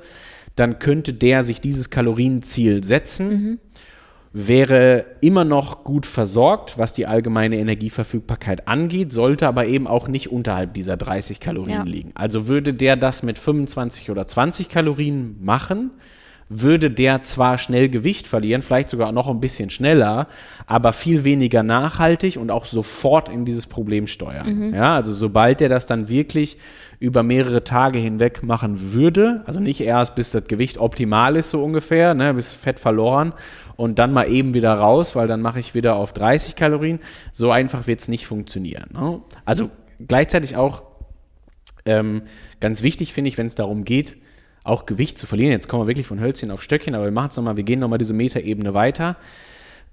[0.56, 3.60] dann könnte der sich dieses Kalorienziel setzen
[4.34, 10.32] wäre immer noch gut versorgt, was die allgemeine Energieverfügbarkeit angeht, sollte aber eben auch nicht
[10.32, 11.84] unterhalb dieser 30 Kalorien Ja.
[11.84, 12.12] liegen.
[12.16, 15.92] Also würde der das mit 25 oder 20 Kalorien machen,
[16.50, 20.28] würde der zwar schnell Gewicht verlieren, vielleicht sogar noch ein bisschen schneller,
[20.66, 24.74] aber viel weniger nachhaltig und auch sofort in dieses Problem steuern.
[24.74, 26.58] Ja, also sobald der das dann wirklich
[27.00, 31.64] über mehrere Tage hinweg machen würde, also nicht erst bis das Gewicht optimal ist, so
[31.64, 33.34] ungefähr, ne, bis Fett verloren
[33.76, 37.00] und dann mal eben wieder raus, weil dann mache ich wieder auf 30 Kalorien.
[37.32, 38.86] So einfach wird es nicht funktionieren.
[38.94, 39.22] Ne?
[39.46, 39.70] Also
[40.08, 40.84] gleichzeitig auch
[41.86, 42.24] ähm,
[42.60, 44.18] ganz wichtig finde ich, wenn es darum geht,
[44.64, 45.52] auch Gewicht zu verlieren.
[45.52, 47.80] Jetzt kommen wir wirklich von Hölzchen auf Stöckchen, aber wir machen es nochmal, wir gehen
[47.80, 49.18] nochmal diese Metaebene weiter.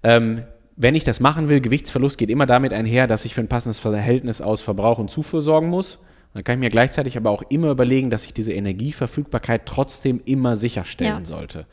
[0.03, 0.43] Ähm,
[0.77, 3.79] wenn ich das machen will, Gewichtsverlust geht immer damit einher, dass ich für ein passendes
[3.79, 6.05] Verhältnis aus Verbrauch und Zufuhr sorgen muss.
[6.33, 10.55] Dann kann ich mir gleichzeitig aber auch immer überlegen, dass ich diese Energieverfügbarkeit trotzdem immer
[10.55, 11.25] sicherstellen Ja.
[11.25, 11.67] sollte.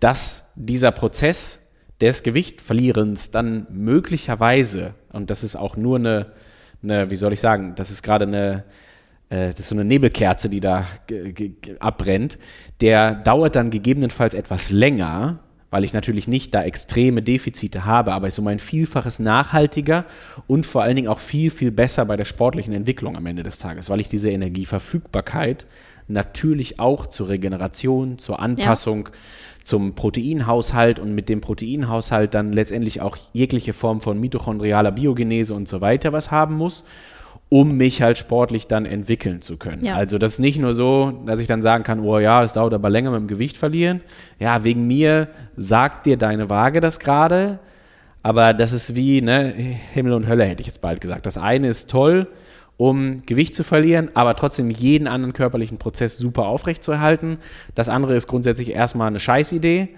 [0.00, 1.60] Dass dieser Prozess
[2.00, 6.32] des Gewichtverlierens dann möglicherweise, und das ist auch nur eine,
[6.82, 8.64] eine wie soll ich sagen, das ist gerade eine,
[9.30, 10.86] äh, das ist so eine Nebelkerze, die da
[11.80, 12.38] abbrennt,
[12.80, 15.38] der dauert dann gegebenenfalls etwas länger,
[15.70, 20.04] weil ich natürlich nicht da extreme Defizite habe, aber ist um ein Vielfaches nachhaltiger
[20.46, 23.58] und vor allen Dingen auch viel, viel besser bei der sportlichen Entwicklung am Ende des
[23.58, 25.66] Tages, weil ich diese Energieverfügbarkeit
[26.08, 29.08] natürlich auch zur Regeneration, zur Anpassung,
[29.66, 35.66] zum Proteinhaushalt und mit dem Proteinhaushalt dann letztendlich auch jegliche Form von mitochondrialer Biogenese und
[35.66, 36.84] so weiter was haben muss,
[37.48, 39.84] um mich halt sportlich dann entwickeln zu können.
[39.84, 39.96] Ja.
[39.96, 42.74] Also das ist nicht nur so, dass ich dann sagen kann, oh ja, es dauert
[42.74, 44.02] aber länger mit dem Gewicht verlieren.
[44.38, 47.58] Ja, wegen mir sagt dir deine Waage das gerade,
[48.22, 49.52] aber das ist wie ne,
[49.94, 51.26] Himmel und Hölle, hätte ich jetzt bald gesagt.
[51.26, 52.28] Das eine ist toll,
[52.76, 57.38] um Gewicht zu verlieren, aber trotzdem jeden anderen körperlichen Prozess super aufrechtzuerhalten.
[57.74, 59.88] Das andere ist grundsätzlich erstmal eine Scheißidee.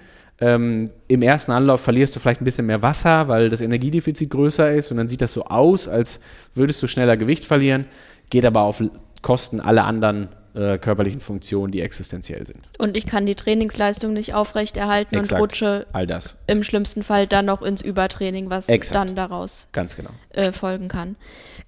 [0.41, 4.70] Ähm, Im ersten Anlauf verlierst du vielleicht ein bisschen mehr Wasser, weil das Energiedefizit größer
[4.72, 6.20] ist und dann sieht das so aus, als
[6.55, 7.87] würdest du schneller Gewicht verlieren,
[8.31, 8.83] geht aber auf
[9.22, 12.61] Kosten aller anderen äh, körperlichen Funktionen, die existenziell sind.
[12.78, 15.40] Und ich kann die Trainingsleistung nicht aufrechterhalten und Exakt.
[15.40, 19.09] rutsche All das, im schlimmsten Fall dann noch ins Übertraining, was Exakt.
[19.09, 20.11] dann daraus ganz genau.
[20.30, 21.16] äh, folgen kann.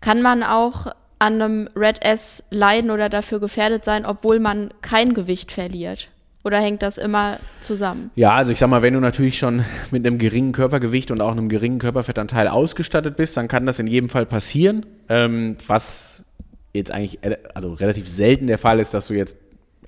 [0.01, 0.87] Kann man auch
[1.19, 6.09] an einem Red S leiden oder dafür gefährdet sein, obwohl man kein Gewicht verliert?
[6.43, 8.11] Oder hängt das immer zusammen?
[8.15, 11.33] Ja, also ich sag mal, wenn du natürlich schon mit einem geringen Körpergewicht und auch
[11.33, 14.87] einem geringen Körperfettanteil ausgestattet bist, dann kann das in jedem Fall passieren.
[15.11, 16.25] Ähm, was
[16.73, 19.37] jetzt eigentlich äh, also relativ selten der Fall ist, dass du jetzt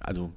[0.00, 0.30] also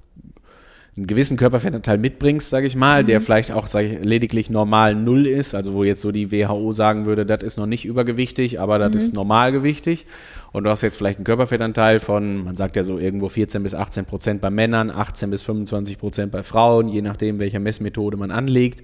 [0.98, 3.08] einen gewissen Körperfettanteil mitbringst, sage ich mal, mhm.
[3.08, 6.72] der vielleicht auch sag ich, lediglich normal null ist, also wo jetzt so die WHO
[6.72, 8.98] sagen würde, das ist noch nicht übergewichtig, aber das mhm.
[8.98, 10.06] ist normalgewichtig.
[10.54, 13.74] Und du hast jetzt vielleicht einen Körperfettanteil von, man sagt ja so irgendwo 14 bis
[13.74, 18.32] 18 Prozent bei Männern, 18 bis 25 Prozent bei Frauen, je nachdem, welcher Messmethode man
[18.32, 18.82] anlegt.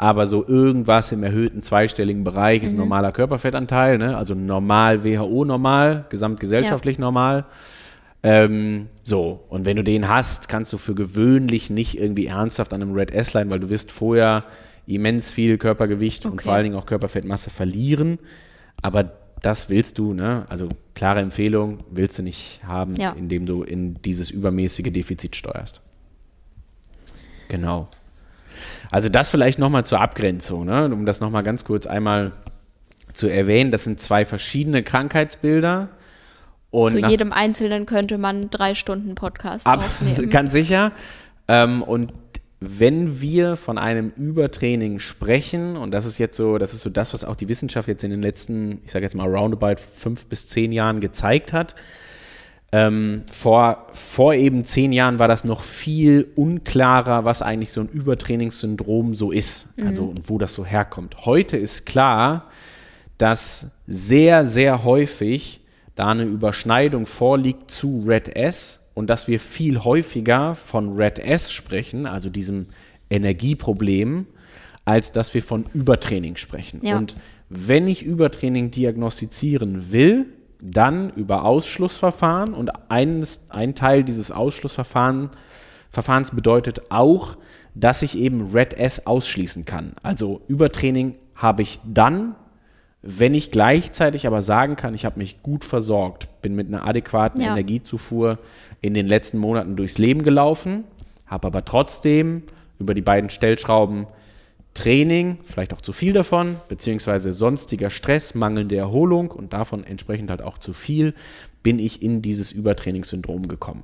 [0.00, 2.66] Aber so irgendwas im erhöhten zweistelligen Bereich mhm.
[2.66, 4.16] ist ein normaler Körperfettanteil, ne?
[4.16, 7.02] also normal WHO normal, gesamtgesellschaftlich ja.
[7.02, 7.44] normal.
[8.22, 12.80] Ähm, so, und wenn du den hast, kannst du für gewöhnlich nicht irgendwie ernsthaft an
[12.80, 14.44] einem Red S-Line, weil du wirst vorher
[14.86, 16.32] immens viel Körpergewicht okay.
[16.32, 18.20] und vor allen Dingen auch Körperfettmasse verlieren.
[18.80, 20.46] Aber das willst du, ne?
[20.48, 23.12] Also klare Empfehlung, willst du nicht haben, ja.
[23.12, 25.82] indem du in dieses übermäßige Defizit steuerst.
[27.48, 27.88] Genau.
[28.90, 30.84] Also das vielleicht nochmal zur Abgrenzung, ne?
[30.86, 32.32] um das nochmal ganz kurz einmal
[33.12, 33.70] zu erwähnen.
[33.70, 35.88] Das sind zwei verschiedene Krankheitsbilder.
[36.70, 40.30] Und Zu jedem Einzelnen könnte man drei Stunden Podcast ab, aufnehmen.
[40.30, 40.92] Ganz sicher.
[41.48, 42.12] Ähm, und
[42.60, 47.12] wenn wir von einem Übertraining sprechen, und das ist jetzt so, das ist so das,
[47.12, 50.46] was auch die Wissenschaft jetzt in den letzten, ich sage jetzt mal roundabout fünf bis
[50.46, 51.74] zehn Jahren gezeigt hat.
[52.72, 57.88] Ähm, vor, vor eben zehn Jahren war das noch viel unklarer, was eigentlich so ein
[57.88, 59.88] Übertrainingssyndrom so ist, mhm.
[59.88, 61.26] also und wo das so herkommt.
[61.26, 62.44] Heute ist klar,
[63.18, 65.60] dass sehr, sehr häufig
[65.96, 71.52] da eine Überschneidung vorliegt zu Red S und dass wir viel häufiger von Red S
[71.52, 72.66] sprechen, also diesem
[73.10, 74.26] Energieproblem,
[74.84, 76.80] als dass wir von Übertraining sprechen.
[76.82, 76.96] Ja.
[76.96, 77.16] Und
[77.48, 80.26] wenn ich Übertraining diagnostizieren will,
[80.62, 85.30] dann über Ausschlussverfahren und ein, ein Teil dieses Ausschlussverfahrens
[86.32, 87.36] bedeutet auch,
[87.74, 89.94] dass ich eben Red S ausschließen kann.
[90.02, 92.34] Also Übertraining habe ich dann,
[93.02, 97.40] wenn ich gleichzeitig aber sagen kann, ich habe mich gut versorgt, bin mit einer adäquaten
[97.40, 97.48] ja.
[97.52, 98.38] Energiezufuhr
[98.80, 100.84] in den letzten Monaten durchs Leben gelaufen,
[101.26, 102.42] habe aber trotzdem
[102.78, 104.06] über die beiden Stellschrauben
[104.74, 110.42] Training, vielleicht auch zu viel davon, beziehungsweise sonstiger Stress, mangelnde Erholung und davon entsprechend halt
[110.42, 111.14] auch zu viel,
[111.62, 113.82] bin ich in dieses Übertrainingssyndrom gekommen.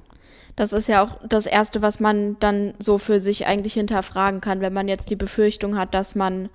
[0.54, 4.62] Das ist ja auch das Erste, was man dann so für sich eigentlich hinterfragen kann,
[4.62, 6.48] wenn man jetzt die Befürchtung hat, dass man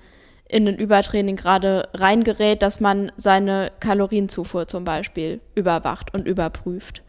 [0.49, 7.03] in ein Übertraining gerade reingerät, dass man seine Kalorienzufuhr zum Beispiel überwacht und überprüft.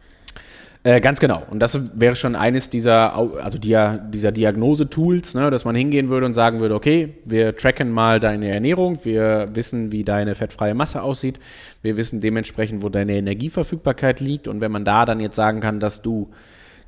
[0.85, 1.43] Äh, ganz genau.
[1.49, 6.25] Und das wäre schon eines dieser, also dia, dieser Diagnose-Tools, ne, dass man hingehen würde
[6.25, 11.01] und sagen würde, okay, wir tracken mal deine Ernährung, wir wissen, wie deine fettfreie Masse
[11.01, 11.39] aussieht,
[11.83, 14.49] wir wissen dementsprechend, wo deine Energieverfügbarkeit liegt.
[14.49, 16.29] Und wenn man da dann jetzt sagen kann, dass du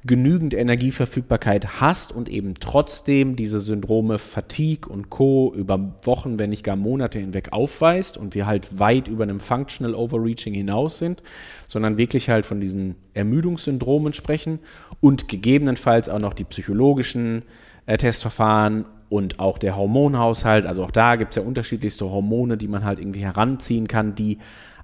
[0.05, 5.51] genügend Energieverfügbarkeit hast und eben trotzdem diese Syndrome Fatigue und Co.
[5.55, 9.95] über Wochen, wenn nicht gar Monate hinweg aufweist und wir halt weit über einem Functional
[9.95, 11.23] Overreaching hinaus sind,
[11.67, 14.59] sondern wirklich halt von diesen Ermüdungssyndromen sprechen
[15.01, 17.41] und gegebenenfalls auch noch die psychologischen
[17.87, 20.67] äh, Testverfahren und auch der Hormonhaushalt.
[20.67, 24.37] Also auch da gibt es ja unterschiedlichste Hormone, die man halt irgendwie heranziehen kann, die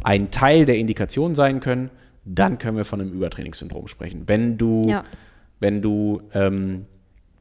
[0.04, 1.92] ein Teil der Indikation sein können
[2.26, 4.24] dann können wir von einem Übertrainingssyndrom sprechen.
[4.28, 5.04] Wenn du, ja.
[5.60, 6.84] wenn du ähm,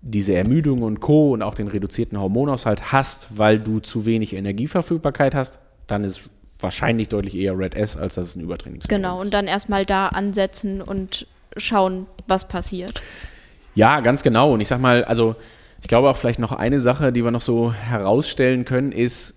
[0.02, 1.32] diese Ermüdung und Co.
[1.32, 7.08] und auch den reduzierten Hormonaushalt hast, weil du zu wenig Energieverfügbarkeit hast, dann ist wahrscheinlich
[7.08, 9.18] deutlich eher Red S, als dass es ein Übertrainingssyndrom genau, ist.
[9.18, 11.26] Genau, und dann erstmal da ansetzen und
[11.56, 13.02] schauen, was passiert.
[13.74, 14.52] Ja, ganz genau.
[14.52, 15.36] Und ich sag mal, also
[15.82, 19.36] ich glaube auch vielleicht noch eine Sache, die wir noch so herausstellen können, ist,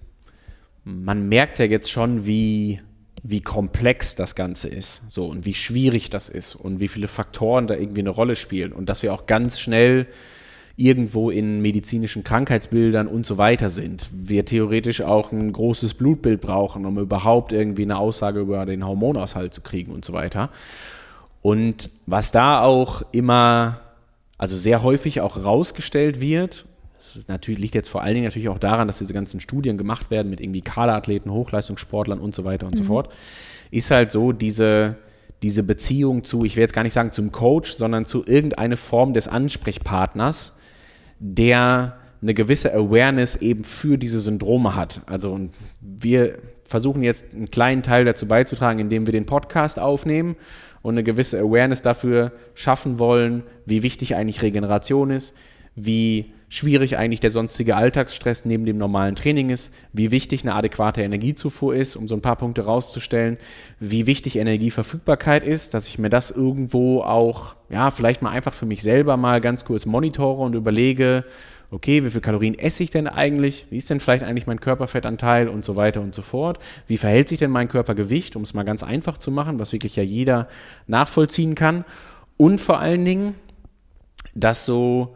[0.84, 2.82] man merkt ja jetzt schon, wie
[3.24, 7.68] wie komplex das Ganze ist, so und wie schwierig das ist und wie viele Faktoren
[7.68, 10.08] da irgendwie eine Rolle spielen und dass wir auch ganz schnell
[10.76, 14.10] irgendwo in medizinischen Krankheitsbildern und so weiter sind.
[14.12, 19.54] Wir theoretisch auch ein großes Blutbild brauchen, um überhaupt irgendwie eine Aussage über den Hormonaushalt
[19.54, 20.50] zu kriegen und so weiter.
[21.42, 23.82] Und was da auch immer,
[24.38, 26.66] also sehr häufig auch rausgestellt wird
[27.14, 30.12] das natürlich, liegt jetzt vor allen Dingen natürlich auch daran, dass diese ganzen Studien gemacht
[30.12, 32.78] werden mit irgendwie Kaderathleten, Hochleistungssportlern und so weiter und mhm.
[32.78, 33.10] so fort,
[33.72, 34.96] ist halt so diese,
[35.42, 39.14] diese Beziehung zu, ich will jetzt gar nicht sagen zum Coach, sondern zu irgendeine Form
[39.14, 40.56] des Ansprechpartners,
[41.20, 45.02] der eine gewisse Awareness eben für diese Syndrome hat.
[45.06, 45.40] Also
[45.82, 50.36] wir versuchen jetzt einen kleinen Teil dazu beizutragen, indem wir den Podcast aufnehmen
[50.82, 55.34] und eine gewisse Awareness dafür schaffen wollen, wie wichtig eigentlich Regeneration ist,
[55.76, 61.02] wie schwierig eigentlich der sonstige Alltagsstress neben dem normalen Training ist, wie wichtig eine adäquate
[61.02, 63.38] Energiezufuhr ist, um so ein paar Punkte rauszustellen,
[63.80, 68.68] wie wichtig Energieverfügbarkeit ist, dass ich mir das irgendwo auch, ja, vielleicht mal einfach für
[68.68, 71.26] mich selber mal ganz kurz monitore und überlege,
[71.72, 73.66] okay, wie viel Kalorien esse ich denn eigentlich?
[73.72, 76.60] Wie ist denn vielleicht eigentlich mein Körperfettanteil und so weiter und so fort?
[76.86, 79.96] Wie verhält sich denn mein Körpergewicht, um es mal ganz einfach zu machen, was wirklich
[79.96, 80.48] ja jeder
[80.86, 81.84] nachvollziehen kann?
[82.38, 83.34] Und vor allen Dingen,
[84.36, 85.16] dass so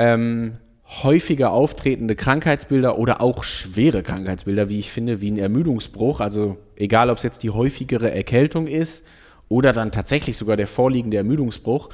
[0.00, 0.56] ähm,
[1.02, 7.10] häufiger auftretende Krankheitsbilder oder auch schwere Krankheitsbilder, wie ich finde, wie ein Ermüdungsbruch, also egal
[7.10, 9.06] ob es jetzt die häufigere Erkältung ist
[9.48, 11.90] oder dann tatsächlich sogar der vorliegende Ermüdungsbruch,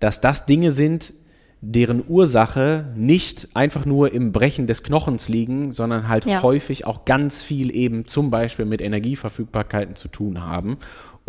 [0.00, 1.12] dass das Dinge sind,
[1.60, 6.42] deren Ursache nicht einfach nur im Brechen des Knochens liegen, sondern halt Ja.
[6.42, 10.78] häufig auch ganz viel eben zum Beispiel mit Energieverfügbarkeiten zu tun haben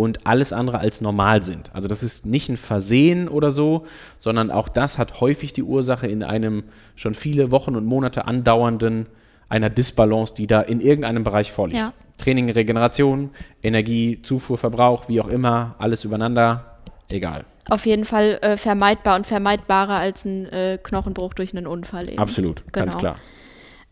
[0.02, 1.70] und alles andere als normal sind.
[1.74, 3.86] Also das ist nicht ein Versehen oder so,
[4.18, 6.64] sondern auch das hat häufig die Ursache in einem
[6.96, 9.06] schon viele Wochen und Monate andauernden
[9.48, 11.82] einer Disbalance, die da in irgendeinem Bereich vorliegt.
[11.84, 11.94] Ja.
[12.18, 13.30] Training, Regeneration,
[13.62, 16.78] Energie, Zufuhr, Verbrauch, wie auch immer, alles übereinander,
[17.10, 17.46] egal.
[17.70, 22.18] Auf jeden Fall äh, vermeidbar und vermeidbarer als ein äh, Knochenbruch durch einen Unfall eben.
[22.18, 23.14] Absolut, ganz Genau.
[23.14, 23.16] klar.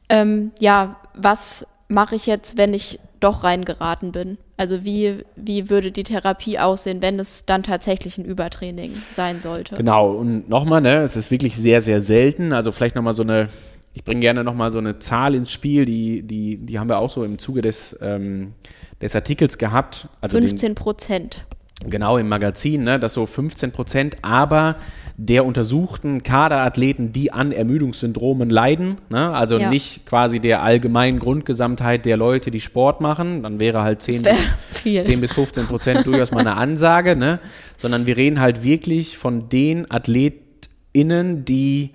[0.09, 4.37] Ähm, ja, was mache ich jetzt, wenn ich doch reingeraten bin?
[4.57, 9.75] Also wie, wie würde die Therapie aussehen, wenn es dann tatsächlich ein Übertraining sein sollte?
[9.75, 12.53] Genau, und nochmal, ne, es ist wirklich sehr, sehr selten.
[12.53, 13.49] Also vielleicht nochmal so eine,
[13.93, 17.09] ich bringe gerne nochmal so eine Zahl ins Spiel, die, die, die haben wir auch
[17.09, 18.53] so im Zuge des, ähm,
[19.01, 20.07] des Artikels gehabt.
[20.21, 21.45] Also den, 15 Prozent.
[21.87, 24.75] Genau im Magazin, ne, dass so 15 Prozent, aber
[25.15, 29.69] der untersuchten Kaderathleten, die an Ermüdungssyndromen leiden, ne, also Ja.
[29.69, 34.25] nicht quasi der allgemeinen Grundgesamtheit der Leute, die Sport machen, dann wäre halt 10, Das
[34.25, 34.37] wäre
[34.71, 35.01] viel.
[35.01, 37.39] 10 bis 15 Prozent durchaus mal eine Ansage, ne?
[37.77, 41.91] sondern wir reden halt wirklich von den AthletInnen, die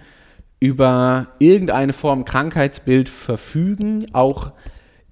[0.61, 4.53] über irgendeine Form Krankheitsbild verfügen, auch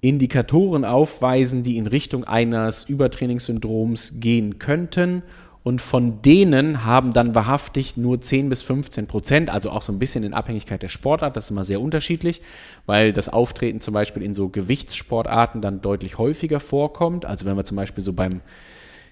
[0.03, 5.23] Indikatoren aufweisen, die in Richtung eines Übertrainingssyndroms gehen könnten.
[5.63, 9.99] Und von denen haben dann wahrhaftig nur 10 bis 15 Prozent, also auch so ein
[9.99, 12.41] bisschen in Abhängigkeit der Sportart, das ist immer sehr unterschiedlich,
[12.85, 17.25] weil das Auftreten zum Beispiel in so Gewichtssportarten dann deutlich häufiger vorkommt.
[17.25, 18.41] Also wenn wir zum Beispiel so beim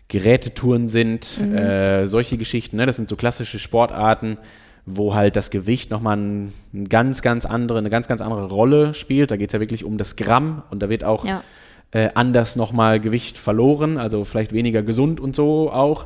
[0.09, 2.85] Gerätetouren sind, äh, solche Geschichten, ne?
[2.85, 4.37] das sind so klassische Sportarten,
[4.85, 8.93] wo halt das Gewicht nochmal ein, ein ganz, ganz andere, eine ganz, ganz andere Rolle
[8.93, 9.31] spielt.
[9.31, 11.43] Da geht es ja wirklich um das Gramm und da wird auch Ja.
[11.91, 16.05] äh, anders nochmal Gewicht verloren, also vielleicht weniger gesund und so auch.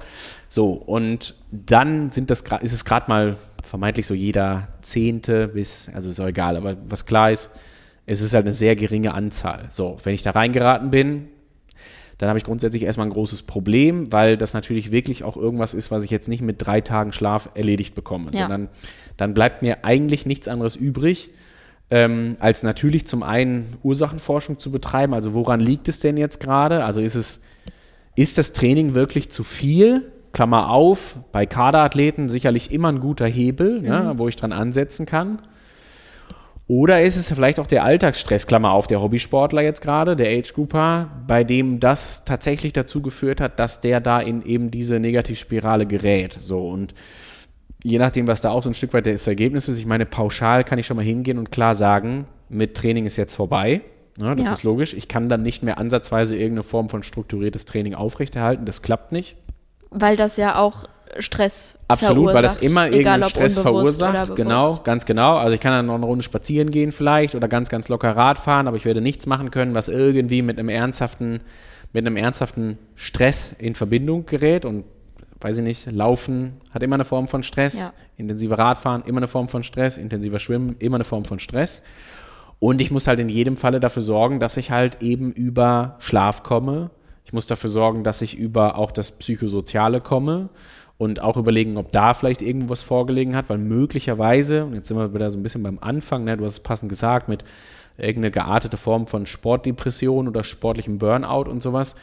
[0.49, 6.09] So, und dann sind das, ist es gerade mal vermeintlich so jeder Zehnte bis, also
[6.09, 7.49] ist auch egal, aber was klar ist,
[8.05, 9.65] es ist halt eine sehr geringe Anzahl.
[9.69, 11.28] So, wenn ich da reingeraten bin,
[12.18, 15.91] dann habe ich grundsätzlich erstmal ein großes Problem, weil das natürlich wirklich auch irgendwas ist,
[15.91, 18.41] was ich jetzt nicht mit drei Tagen Schlaf erledigt bekomme, Ja.
[18.41, 18.70] sondern
[19.18, 21.30] dann bleibt mir eigentlich nichts anderes übrig,
[21.91, 25.13] ähm, als natürlich zum einen Ursachenforschung zu betreiben.
[25.13, 26.84] Also woran liegt es denn jetzt gerade?
[26.84, 27.41] Also ist es,
[28.16, 30.11] ist das Training wirklich zu viel?
[30.32, 35.39] Klammer auf, bei Kaderathleten sicherlich immer ein guter Hebel, ne, wo ich dran ansetzen kann.
[36.68, 41.09] Oder ist es vielleicht auch der Alltagsstress, Klammer auf, der Hobbysportler jetzt gerade, der Age-Grouper,
[41.28, 46.36] bei dem das tatsächlich dazu geführt hat, dass der da in eben diese Negativspirale gerät.
[46.39, 46.95] So und
[47.84, 50.63] je nachdem, was da auch so ein Stück weit das Ergebnis ist, ich meine, pauschal
[50.63, 53.82] kann ich schon mal hingehen und klar sagen, mit Training ist jetzt vorbei.
[54.18, 54.53] Ne, das Ja.
[54.53, 54.93] ist logisch.
[54.95, 58.66] Ich kann dann nicht mehr ansatzweise irgendeine Form von strukturiertes Training aufrechterhalten.
[58.66, 59.36] Das klappt nicht.
[59.91, 60.88] Weil das ja auch
[61.20, 64.36] Stress Absolut, weil das immer irgendeinen Stress verursacht.
[64.36, 65.38] Genau, ganz genau.
[65.38, 68.39] Also ich kann dann noch eine Runde spazieren gehen vielleicht oder ganz, ganz locker Rad
[68.39, 71.41] fahren, aber ich werde nichts machen können, was irgendwie mit einem ernsthaften,
[71.93, 74.86] mit einem ernsthaften Stress in Verbindung gerät und
[75.41, 77.93] weiß ich nicht, Laufen hat immer eine Form von Stress, Ja.
[78.18, 81.82] intensiver Radfahren immer eine Form von Stress, intensiver Schwimmen immer eine Form von Stress.
[82.57, 86.41] Und ich muss halt in jedem Falle dafür sorgen, dass ich halt eben über Schlaf
[86.41, 86.89] komme.
[87.26, 90.49] Ich muss dafür sorgen, dass ich über auch das Psychosoziale komme
[90.97, 95.13] und auch überlegen, ob da vielleicht irgendwas vorgelegen hat, weil möglicherweise, und jetzt sind wir
[95.13, 97.43] wieder so ein bisschen beim Anfang, ne, du hast es passend gesagt, mit
[97.97, 101.95] irgendeine geartete Form von Sportdepression oder sportlichem Burnout und sowas,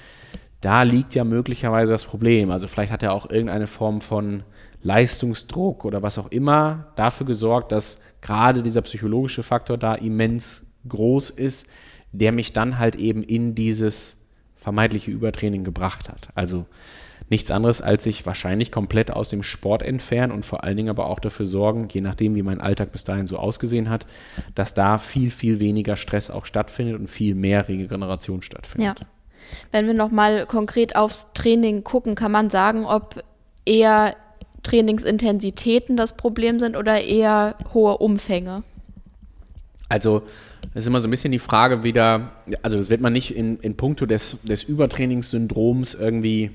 [0.61, 2.51] da liegt ja möglicherweise das Problem.
[2.51, 4.45] Also vielleicht hat er auch irgendeine Form von
[4.82, 11.30] Leistungsdruck oder was auch immer dafür gesorgt, dass gerade dieser psychologische Faktor da immens groß
[11.30, 11.66] ist,
[12.12, 14.18] der mich dann halt eben in dieses
[14.57, 16.28] vermeintliche Übertraining gebracht hat.
[16.34, 16.66] Also
[17.33, 21.07] nichts anderes, als sich wahrscheinlich komplett aus dem Sport entfernen und vor allen Dingen aber
[21.07, 24.07] auch dafür sorgen, je nachdem, wie mein Alltag bis dahin so ausgesehen hat,
[24.55, 29.01] dass da viel, viel weniger Stress auch stattfindet und viel mehr Regeneration stattfindet.
[29.01, 29.07] Ja.
[29.72, 33.22] Wenn wir nochmal konkret aufs Training gucken, kann man sagen, ob
[33.64, 34.14] eher
[34.62, 38.62] Trainingsintensitäten das Problem sind oder eher hohe Umfänge?
[39.89, 40.22] Also
[40.74, 43.59] es ist immer so ein bisschen die Frage wieder, also das wird man nicht in,
[43.59, 46.51] in puncto des, des Übertrainingssyndroms irgendwie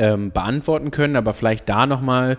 [0.00, 2.38] ähm, beantworten können, aber vielleicht da nochmal,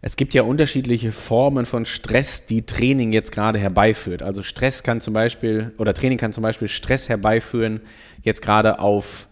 [0.00, 4.22] es gibt ja unterschiedliche Formen von Stress, die Training jetzt gerade herbeiführt.
[4.22, 7.80] Also Stress kann zum Beispiel, oder Training kann zum Beispiel Stress herbeiführen,
[8.22, 9.26] jetzt gerade auf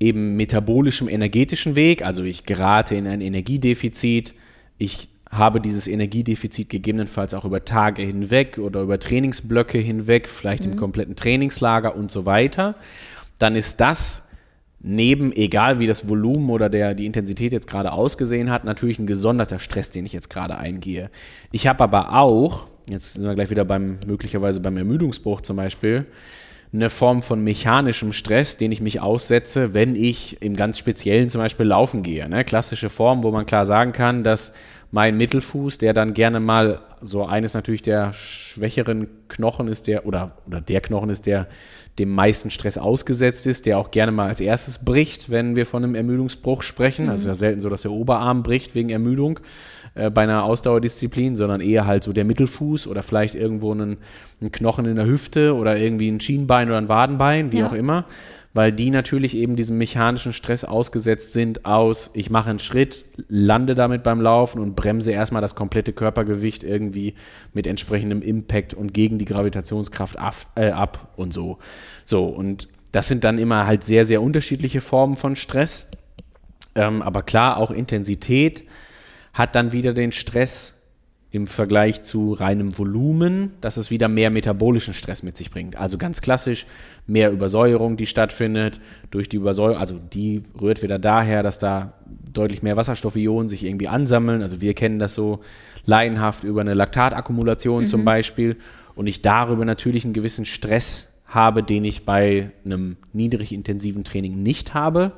[0.00, 2.02] eben metabolischem, energetischen Weg.
[2.02, 4.32] Also ich gerate in ein Energiedefizit,
[4.78, 10.72] ich habe dieses Energiedefizit gegebenenfalls auch über Tage hinweg oder über Trainingsblöcke hinweg, vielleicht mhm.
[10.72, 12.76] im kompletten Trainingslager und so weiter,
[13.38, 14.21] dann ist das
[14.82, 19.06] neben, egal wie das Volumen oder der, die Intensität jetzt gerade ausgesehen hat, natürlich ein
[19.06, 21.10] gesonderter Stress, den ich jetzt gerade eingehe.
[21.52, 26.06] Ich habe aber auch, jetzt sind wir gleich wieder beim, möglicherweise beim Ermüdungsbruch zum Beispiel,
[26.74, 31.40] eine Form von mechanischem Stress, den ich mich aussetze, wenn ich im ganz Speziellen zum
[31.40, 32.28] Beispiel laufen gehe.
[32.28, 32.44] Ne?
[32.44, 34.54] Klassische Form, wo man klar sagen kann, dass
[34.90, 40.36] mein Mittelfuß, der dann gerne mal so eines natürlich der schwächeren Knochen ist, der oder,
[40.46, 41.46] oder der Knochen ist, der
[41.98, 45.84] dem meisten Stress ausgesetzt ist, der auch gerne mal als erstes bricht, wenn wir von
[45.84, 47.08] einem Ermüdungsbruch sprechen.
[47.08, 47.12] Also mhm.
[47.22, 49.40] Also ja selten so, dass der Oberarm bricht wegen Ermüdung
[49.94, 53.98] äh, bei einer Ausdauerdisziplin, sondern eher halt so der Mittelfuß oder vielleicht irgendwo einen,
[54.40, 57.66] ein Knochen in der Hüfte oder irgendwie ein Schienbein oder ein Wadenbein, wie ja.
[57.66, 58.06] auch immer
[58.54, 63.74] weil die natürlich eben diesem mechanischen Stress ausgesetzt sind aus, ich mache einen Schritt, lande
[63.74, 67.14] damit beim Laufen und bremse erstmal das komplette Körpergewicht irgendwie
[67.54, 71.58] mit entsprechendem Impact und gegen die Gravitationskraft ab, äh, ab und so.
[72.04, 75.86] So, und das sind dann immer halt sehr, sehr unterschiedliche Formen von Stress.
[76.74, 78.64] Ähm, aber klar, auch Intensität
[79.32, 80.74] hat dann wieder den Stress
[81.32, 85.76] im Vergleich zu reinem Volumen, dass es wieder mehr metabolischen Stress mit sich bringt.
[85.76, 86.66] Also ganz klassisch
[87.06, 88.80] mehr Übersäuerung, die stattfindet
[89.10, 89.78] durch die Übersäuerung.
[89.78, 91.94] Also die rührt wieder daher, dass da
[92.32, 94.42] deutlich mehr Wasserstoffionen sich irgendwie ansammeln.
[94.42, 95.40] Also wir kennen das so
[95.86, 97.88] laienhaft über eine Laktatakkumulation mhm.
[97.88, 98.58] zum Beispiel.
[98.94, 104.42] Und ich darüber natürlich einen gewissen Stress habe, den ich bei einem niedrig intensiven Training
[104.42, 105.12] nicht habe.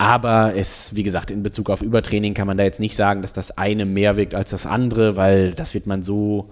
[0.00, 3.34] Aber es, wie gesagt, in Bezug auf Übertraining kann man da jetzt nicht sagen, dass
[3.34, 6.48] das eine mehr wirkt als das andere, weil das wird man so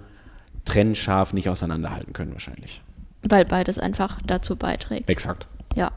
[0.67, 2.83] trennscharf nicht auseinanderhalten können wahrscheinlich.
[3.23, 5.09] Weil beides einfach dazu beiträgt.
[5.09, 5.47] Exakt.
[5.77, 5.93] Ja.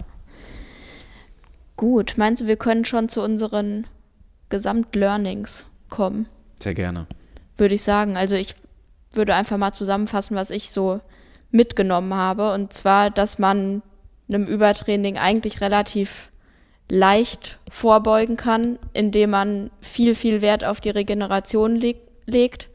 [1.76, 3.86] Gut, meinst du, wir können schon zu unseren
[4.48, 6.28] Gesamtlearnings kommen?
[6.58, 7.06] Sehr gerne.
[7.58, 8.16] Würde ich sagen.
[8.16, 8.56] Also ich
[9.12, 11.02] würde einfach mal zusammenfassen, was ich so
[11.50, 12.54] mitgenommen habe.
[12.54, 13.82] Und zwar, dass man
[14.30, 16.31] einem Übertraining eigentlich relativ
[16.92, 22.68] leicht vorbeugen kann, indem man viel, viel Wert auf die Regeneration leg legt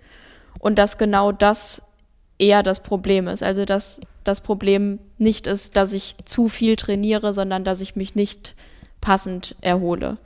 [0.59, 1.93] und dass genau das
[2.39, 3.43] eher das Problem ist.
[3.43, 8.15] Also dass das Problem nicht ist, dass ich zu viel trainiere, sondern dass ich mich
[8.15, 8.55] nicht
[9.03, 10.17] passend erhole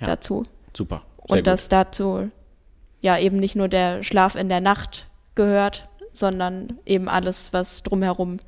[0.00, 0.44] ja, dazu.
[0.72, 1.02] Super.
[1.18, 1.46] und gut.
[1.46, 2.30] dass dazu
[3.02, 8.38] ja eben nicht nur der Schlaf in der Nacht gehört, sondern eben alles, was drumherum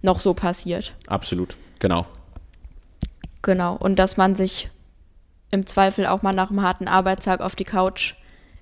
[0.00, 0.94] noch so passiert.
[1.06, 2.06] Absolut, genau.
[3.42, 3.76] Genau.
[3.76, 4.70] Und dass man sich
[5.50, 8.14] im Zweifel auch mal nach einem harten Arbeitstag auf die Couch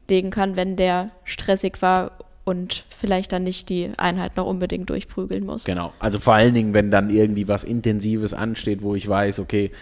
[0.08, 2.12] legen kann, wenn der stressig war
[2.44, 5.64] und vielleicht dann nicht die Einheit noch unbedingt durchprügeln muss.
[5.64, 5.92] Genau.
[5.98, 9.72] Also vor allen Dingen, wenn dann irgendwie was Intensives ansteht, wo ich weiß, okay,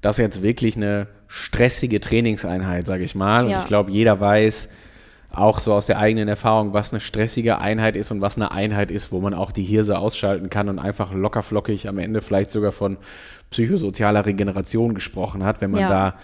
[0.00, 3.48] das ist jetzt wirklich eine stressige Trainingseinheit, sage ich mal.
[3.48, 3.56] Ja.
[3.56, 4.68] Und ich glaube, jeder weiß,
[5.36, 8.90] auch so aus der eigenen Erfahrung, was eine stressige Einheit ist und was eine Einheit
[8.90, 12.72] ist, wo man auch die Hirse ausschalten kann und einfach lockerflockig am Ende vielleicht sogar
[12.72, 12.96] von
[13.50, 15.88] psychosozialer Regeneration gesprochen hat, wenn man ja.
[15.88, 16.14] da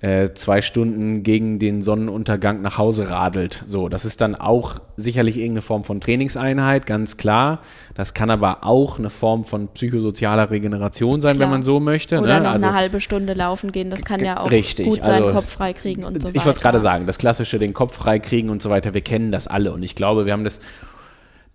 [0.00, 3.64] äh, zwei Stunden gegen den Sonnenuntergang nach Hause radelt.
[3.66, 7.62] So, das ist dann auch sicherlich irgendeine Form von Trainingseinheit, ganz klar.
[7.94, 11.46] Das kann aber auch eine Form von psychosozialer Regeneration sein, klar.
[11.46, 12.20] wenn man so möchte.
[12.20, 12.44] Oder ne?
[12.44, 14.86] noch also, eine halbe Stunde laufen gehen, das kann ja auch richtig.
[14.86, 16.36] gut sein, also, Kopf freikriegen und so weiter.
[16.36, 19.32] Ich wollte es gerade sagen, das klassische, den Kopf freikriegen und so weiter, wir kennen
[19.32, 20.60] das alle und ich glaube, wir haben das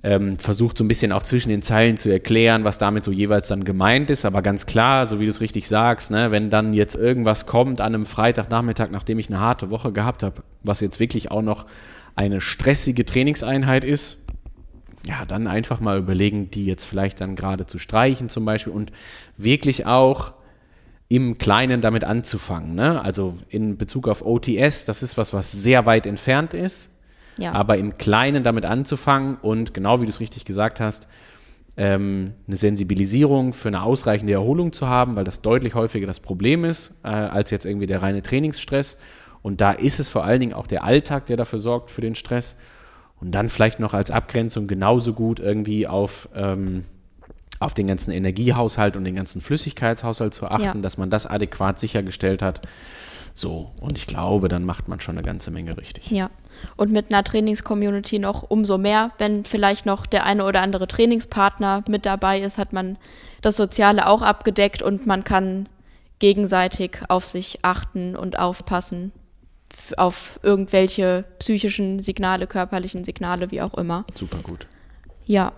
[0.04, 3.47] ähm, versucht so ein bisschen auch zwischen den Zeilen zu erklären, was damit so jeweils
[3.47, 4.26] dann gemeint ist.
[4.26, 7.80] Aber ganz klar, so wie du es richtig sagst, ne, wenn dann jetzt irgendwas kommt
[7.80, 11.66] an einem Freitagnachmittag, nachdem ich eine harte Woche gehabt habe, was jetzt wirklich auch noch
[12.16, 14.20] eine stressige Trainingseinheit ist,
[15.08, 18.91] ja, dann einfach mal überlegen, die jetzt vielleicht dann gerade zu streichen zum Beispiel und
[19.38, 20.34] wirklich auch
[21.08, 22.76] im Kleinen damit anzufangen.
[22.76, 23.01] Ne?
[23.01, 26.93] Also in Bezug auf OTS, das ist was, was sehr weit entfernt ist.
[27.38, 27.53] Ja.
[27.53, 31.07] Aber im Kleinen damit anzufangen und genau wie du es richtig gesagt hast,
[31.75, 36.65] ähm, eine Sensibilisierung für eine ausreichende Erholung zu haben, weil das deutlich häufiger das Problem
[36.65, 38.97] ist, äh, als jetzt irgendwie der reine Trainingsstress.
[39.41, 42.15] Und da ist es vor allen Dingen auch der Alltag, der dafür sorgt für den
[42.15, 42.55] Stress.
[43.19, 46.86] Und dann vielleicht noch als Abgrenzung genauso gut irgendwie auf, ähm,
[47.59, 50.81] auf den ganzen Energiehaushalt und den ganzen Flüssigkeitshaushalt zu achten, ja.
[50.81, 52.61] dass man das adäquat sichergestellt hat.
[53.34, 56.11] So, und ich glaube, dann macht man schon eine ganze Menge richtig.
[56.11, 56.29] Ja.
[56.78, 61.84] Und mit einer Trainingscommunity noch umso mehr, wenn vielleicht noch der eine oder andere Trainingspartner
[61.88, 62.97] mit dabei ist, hat man
[63.41, 65.68] das Soziale auch abgedeckt und man kann
[66.20, 69.11] gegenseitig auf sich achten und aufpassen
[69.97, 74.05] auf irgendwelche psychischen Signale, körperlichen Signale, wie auch immer.
[74.16, 74.68] Super gut.
[75.26, 75.53] Ja.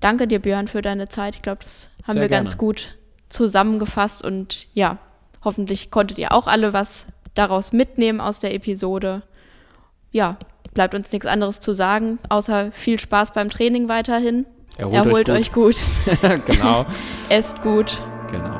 [0.00, 1.36] Danke dir, Björn, für deine Zeit.
[1.36, 2.58] Ich glaube, das haben Sehr wir ganz gerne.
[2.58, 2.96] gut
[3.28, 4.98] zusammengefasst und ja,
[5.42, 9.22] hoffentlich konntet ihr auch alle was daraus mitnehmen aus der Episode.
[10.14, 10.36] Ja,
[10.74, 14.46] bleibt uns nichts anderes zu sagen, außer viel Spaß beim Training weiterhin.
[14.78, 15.76] Erholt euch euch gut,
[16.46, 16.86] genau.
[17.30, 18.00] esst gut
[18.30, 18.56] genau.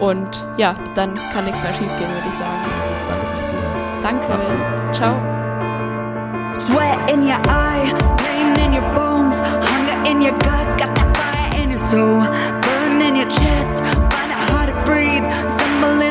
[0.00, 2.76] und ja, dann kann nichts mehr schief gehen, würde ich sagen.
[3.08, 4.02] Danke fürs Zuhören.
[4.02, 4.28] Danke.
[4.28, 4.96] Macht's gut.
[4.96, 5.12] Ciao.
[5.12, 6.66] Tschüss.
[6.66, 11.62] Sweat in your eye, pain in your bones, hunger in your gut, got that fire
[11.62, 12.20] in your soul.
[12.62, 13.78] Burn in your chest,
[14.10, 15.24] find it hard to breathe.
[15.48, 16.02] Stumble